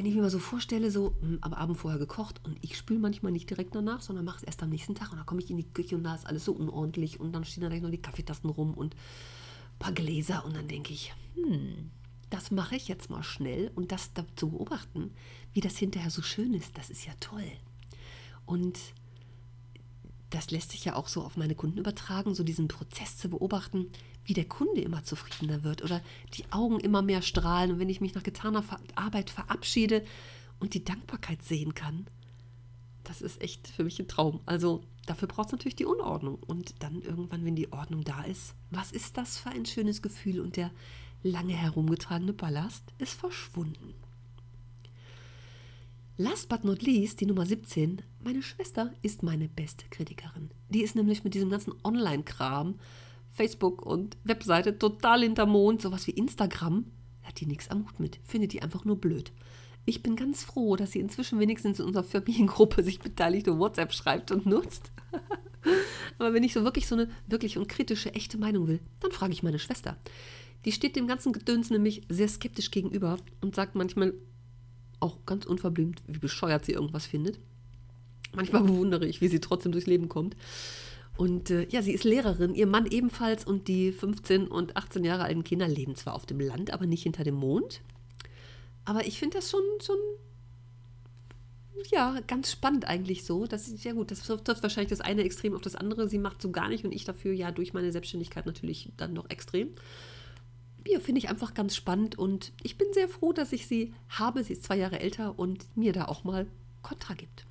Wenn 0.00 0.06
ich 0.06 0.14
mir 0.14 0.22
mal 0.22 0.30
so 0.30 0.38
vorstelle, 0.38 0.90
so 0.90 1.14
hm, 1.20 1.40
am 1.42 1.52
Abend 1.52 1.76
vorher 1.76 1.98
gekocht 1.98 2.40
und 2.46 2.56
ich 2.62 2.78
spüle 2.78 2.98
manchmal 2.98 3.32
nicht 3.32 3.50
direkt 3.50 3.74
danach, 3.74 4.00
sondern 4.00 4.24
mache 4.24 4.38
es 4.38 4.42
erst 4.42 4.62
am 4.62 4.70
nächsten 4.70 4.94
Tag 4.94 5.12
und 5.12 5.18
dann 5.18 5.26
komme 5.26 5.42
ich 5.42 5.50
in 5.50 5.58
die 5.58 5.70
Küche 5.70 5.94
und 5.94 6.04
da 6.04 6.14
ist 6.14 6.26
alles 6.26 6.46
so 6.46 6.52
unordentlich 6.52 7.20
und 7.20 7.32
dann 7.32 7.44
stehen 7.44 7.60
da 7.60 7.68
gleich 7.68 7.82
noch 7.82 7.90
die 7.90 8.00
Kaffeetassen 8.00 8.48
rum 8.48 8.72
und 8.72 8.94
ein 8.94 9.78
paar 9.78 9.92
Gläser 9.92 10.42
und 10.46 10.56
dann 10.56 10.68
denke 10.68 10.94
ich, 10.94 11.12
hm, 11.34 11.90
das 12.30 12.50
mache 12.50 12.76
ich 12.76 12.88
jetzt 12.88 13.10
mal 13.10 13.22
schnell 13.22 13.72
und 13.74 13.92
das 13.92 14.10
zu 14.36 14.48
beobachten, 14.48 15.10
wie 15.52 15.60
das 15.60 15.76
hinterher 15.76 16.08
so 16.08 16.22
schön 16.22 16.54
ist, 16.54 16.78
das 16.78 16.88
ist 16.88 17.04
ja 17.04 17.12
toll. 17.20 17.52
Und 18.46 18.78
das 20.30 20.50
lässt 20.50 20.70
sich 20.70 20.86
ja 20.86 20.96
auch 20.96 21.08
so 21.08 21.22
auf 21.22 21.36
meine 21.36 21.56
Kunden 21.56 21.76
übertragen, 21.76 22.34
so 22.34 22.42
diesen 22.42 22.68
Prozess 22.68 23.18
zu 23.18 23.28
beobachten, 23.28 23.88
wie 24.24 24.34
der 24.34 24.44
Kunde 24.44 24.80
immer 24.80 25.02
zufriedener 25.02 25.64
wird 25.64 25.82
oder 25.82 26.00
die 26.34 26.44
Augen 26.50 26.80
immer 26.80 27.02
mehr 27.02 27.22
strahlen. 27.22 27.72
Und 27.72 27.78
wenn 27.78 27.88
ich 27.88 28.00
mich 28.00 28.14
nach 28.14 28.22
getaner 28.22 28.64
Arbeit 28.94 29.30
verabschiede 29.30 30.04
und 30.58 30.74
die 30.74 30.84
Dankbarkeit 30.84 31.42
sehen 31.42 31.74
kann, 31.74 32.06
das 33.04 33.22
ist 33.22 33.40
echt 33.40 33.68
für 33.68 33.84
mich 33.84 33.98
ein 33.98 34.08
Traum. 34.08 34.40
Also 34.46 34.82
dafür 35.06 35.26
braucht 35.26 35.46
es 35.46 35.52
natürlich 35.52 35.76
die 35.76 35.86
Unordnung. 35.86 36.38
Und 36.46 36.82
dann 36.82 37.02
irgendwann, 37.02 37.44
wenn 37.44 37.56
die 37.56 37.72
Ordnung 37.72 38.04
da 38.04 38.22
ist, 38.22 38.54
was 38.70 38.92
ist 38.92 39.16
das 39.16 39.38
für 39.38 39.50
ein 39.50 39.66
schönes 39.66 40.02
Gefühl? 40.02 40.40
Und 40.40 40.56
der 40.56 40.70
lange 41.22 41.54
herumgetragene 41.54 42.32
Ballast 42.32 42.84
ist 42.98 43.14
verschwunden. 43.14 43.94
Last 46.16 46.50
but 46.50 46.64
not 46.64 46.82
least, 46.82 47.20
die 47.20 47.26
Nummer 47.26 47.46
17. 47.46 48.02
Meine 48.22 48.42
Schwester 48.42 48.92
ist 49.00 49.22
meine 49.22 49.48
beste 49.48 49.86
Kritikerin. 49.88 50.50
Die 50.68 50.82
ist 50.82 50.94
nämlich 50.94 51.24
mit 51.24 51.32
diesem 51.32 51.48
ganzen 51.48 51.72
Online-Kram, 51.82 52.78
Facebook 53.30 53.84
und 53.84 54.16
Webseite 54.24 54.78
total 54.78 55.22
hinterm 55.22 55.50
Mond, 55.50 55.82
sowas 55.82 56.06
wie 56.06 56.12
Instagram, 56.12 56.84
hat 57.22 57.40
die 57.40 57.46
nichts 57.46 57.70
am 57.70 57.86
Hut 57.86 58.00
mit. 58.00 58.18
Findet 58.22 58.52
die 58.52 58.62
einfach 58.62 58.84
nur 58.84 58.96
blöd. 58.96 59.32
Ich 59.86 60.02
bin 60.02 60.16
ganz 60.16 60.44
froh, 60.44 60.76
dass 60.76 60.92
sie 60.92 61.00
inzwischen 61.00 61.40
wenigstens 61.40 61.80
in 61.80 61.86
unserer 61.86 62.04
Familiengruppe 62.04 62.82
sich 62.82 63.00
beteiligt 63.00 63.48
und 63.48 63.58
WhatsApp 63.58 63.92
schreibt 63.92 64.30
und 64.30 64.46
nutzt. 64.46 64.92
Aber 66.18 66.34
wenn 66.34 66.44
ich 66.44 66.52
so 66.52 66.64
wirklich 66.64 66.86
so 66.86 66.94
eine 66.94 67.08
wirklich 67.26 67.56
und 67.56 67.68
kritische, 67.68 68.14
echte 68.14 68.38
Meinung 68.38 68.66
will, 68.66 68.80
dann 69.00 69.12
frage 69.12 69.32
ich 69.32 69.42
meine 69.42 69.58
Schwester. 69.58 69.96
Die 70.64 70.72
steht 70.72 70.96
dem 70.96 71.06
ganzen 71.06 71.32
Gedöns 71.32 71.70
nämlich 71.70 72.02
sehr 72.08 72.28
skeptisch 72.28 72.70
gegenüber 72.70 73.16
und 73.40 73.54
sagt 73.54 73.74
manchmal 73.74 74.12
auch 75.00 75.24
ganz 75.24 75.46
unverblümt, 75.46 76.02
wie 76.06 76.18
bescheuert 76.18 76.66
sie 76.66 76.72
irgendwas 76.72 77.06
findet. 77.06 77.38
Manchmal 78.34 78.62
bewundere 78.64 79.06
ich, 79.06 79.20
wie 79.20 79.28
sie 79.28 79.40
trotzdem 79.40 79.72
durchs 79.72 79.86
Leben 79.86 80.08
kommt. 80.08 80.36
Und 81.20 81.50
äh, 81.50 81.66
ja, 81.68 81.82
sie 81.82 81.92
ist 81.92 82.04
Lehrerin, 82.04 82.54
ihr 82.54 82.66
Mann 82.66 82.86
ebenfalls 82.86 83.44
und 83.44 83.68
die 83.68 83.92
15 83.92 84.48
und 84.48 84.78
18 84.78 85.04
Jahre 85.04 85.24
alten 85.24 85.44
Kinder 85.44 85.68
leben 85.68 85.94
zwar 85.94 86.14
auf 86.14 86.24
dem 86.24 86.40
Land, 86.40 86.72
aber 86.72 86.86
nicht 86.86 87.02
hinter 87.02 87.24
dem 87.24 87.34
Mond. 87.34 87.82
Aber 88.86 89.06
ich 89.06 89.18
finde 89.18 89.36
das 89.36 89.50
schon, 89.50 89.60
schon, 89.82 89.98
ja, 91.90 92.20
ganz 92.26 92.50
spannend 92.50 92.86
eigentlich 92.86 93.24
so. 93.24 93.46
Das 93.46 93.68
ist 93.68 93.84
ja 93.84 93.92
gut, 93.92 94.10
das 94.10 94.22
trifft 94.22 94.62
wahrscheinlich 94.62 94.88
das 94.88 95.02
eine 95.02 95.22
Extrem 95.22 95.54
auf 95.54 95.60
das 95.60 95.76
andere. 95.76 96.08
Sie 96.08 96.16
macht 96.16 96.40
so 96.40 96.52
gar 96.52 96.70
nicht 96.70 96.86
und 96.86 96.92
ich 96.92 97.04
dafür 97.04 97.34
ja 97.34 97.52
durch 97.52 97.74
meine 97.74 97.92
Selbstständigkeit 97.92 98.46
natürlich 98.46 98.90
dann 98.96 99.12
noch 99.12 99.28
extrem 99.28 99.74
ja, 100.88 100.98
finde 101.00 101.18
ich 101.18 101.28
einfach 101.28 101.52
ganz 101.52 101.76
spannend 101.76 102.18
und 102.18 102.54
ich 102.62 102.78
bin 102.78 102.86
sehr 102.94 103.06
froh, 103.06 103.34
dass 103.34 103.52
ich 103.52 103.66
sie 103.66 103.92
habe. 104.08 104.42
Sie 104.42 104.54
ist 104.54 104.64
zwei 104.64 104.78
Jahre 104.78 105.00
älter 105.00 105.38
und 105.38 105.66
mir 105.76 105.92
da 105.92 106.06
auch 106.06 106.24
mal 106.24 106.46
Kontra 106.80 107.12
gibt. 107.12 107.44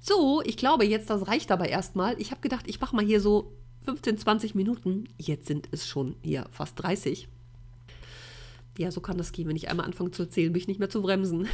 So, 0.00 0.40
ich 0.44 0.56
glaube 0.56 0.86
jetzt, 0.86 1.10
das 1.10 1.28
reicht 1.28 1.52
aber 1.52 1.68
erstmal. 1.68 2.18
Ich 2.20 2.30
habe 2.30 2.40
gedacht, 2.40 2.66
ich 2.66 2.80
mache 2.80 2.96
mal 2.96 3.04
hier 3.04 3.20
so 3.20 3.52
15, 3.84 4.18
20 4.18 4.54
Minuten. 4.54 5.04
Jetzt 5.18 5.46
sind 5.46 5.68
es 5.72 5.86
schon 5.86 6.16
hier 6.22 6.46
fast 6.50 6.82
30. 6.82 7.28
Ja, 8.78 8.90
so 8.90 9.02
kann 9.02 9.18
das 9.18 9.32
gehen. 9.32 9.46
Wenn 9.46 9.56
ich 9.56 9.68
einmal 9.68 9.84
anfange 9.84 10.10
zu 10.10 10.22
erzählen, 10.22 10.52
bin 10.52 10.60
ich 10.60 10.68
nicht 10.68 10.80
mehr 10.80 10.88
zu 10.88 11.02
bremsen. 11.02 11.48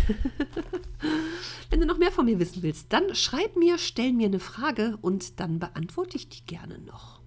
Wenn 1.71 1.81
du 1.81 1.87
noch 1.87 1.99
mehr 1.99 2.13
von 2.13 2.25
mir 2.25 2.39
wissen 2.39 2.63
willst, 2.63 2.93
dann 2.93 3.17
schreib 3.17 3.57
mir, 3.57 3.79
stell 3.79 4.13
mir 4.13 4.27
eine 4.27 4.39
Frage 4.39 4.97
und 5.03 5.41
dann 5.41 5.59
beantworte 5.59 6.17
ich 6.17 6.29
die 6.29 6.45
gerne 6.47 6.79
noch. 6.79 7.21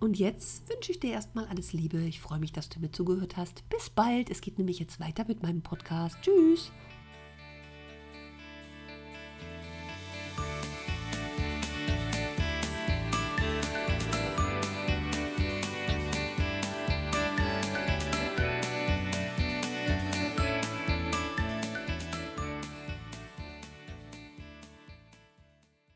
Und 0.00 0.18
jetzt 0.18 0.68
wünsche 0.68 0.90
ich 0.90 0.98
dir 0.98 1.12
erstmal 1.12 1.46
alles 1.46 1.72
Liebe. 1.72 1.98
Ich 2.00 2.20
freue 2.20 2.40
mich, 2.40 2.52
dass 2.52 2.68
du 2.68 2.80
mir 2.80 2.90
zugehört 2.90 3.36
hast. 3.36 3.68
Bis 3.68 3.90
bald. 3.90 4.28
Es 4.28 4.40
geht 4.40 4.58
nämlich 4.58 4.80
jetzt 4.80 4.98
weiter 4.98 5.24
mit 5.26 5.42
meinem 5.42 5.62
Podcast. 5.62 6.16
Tschüss. 6.22 6.72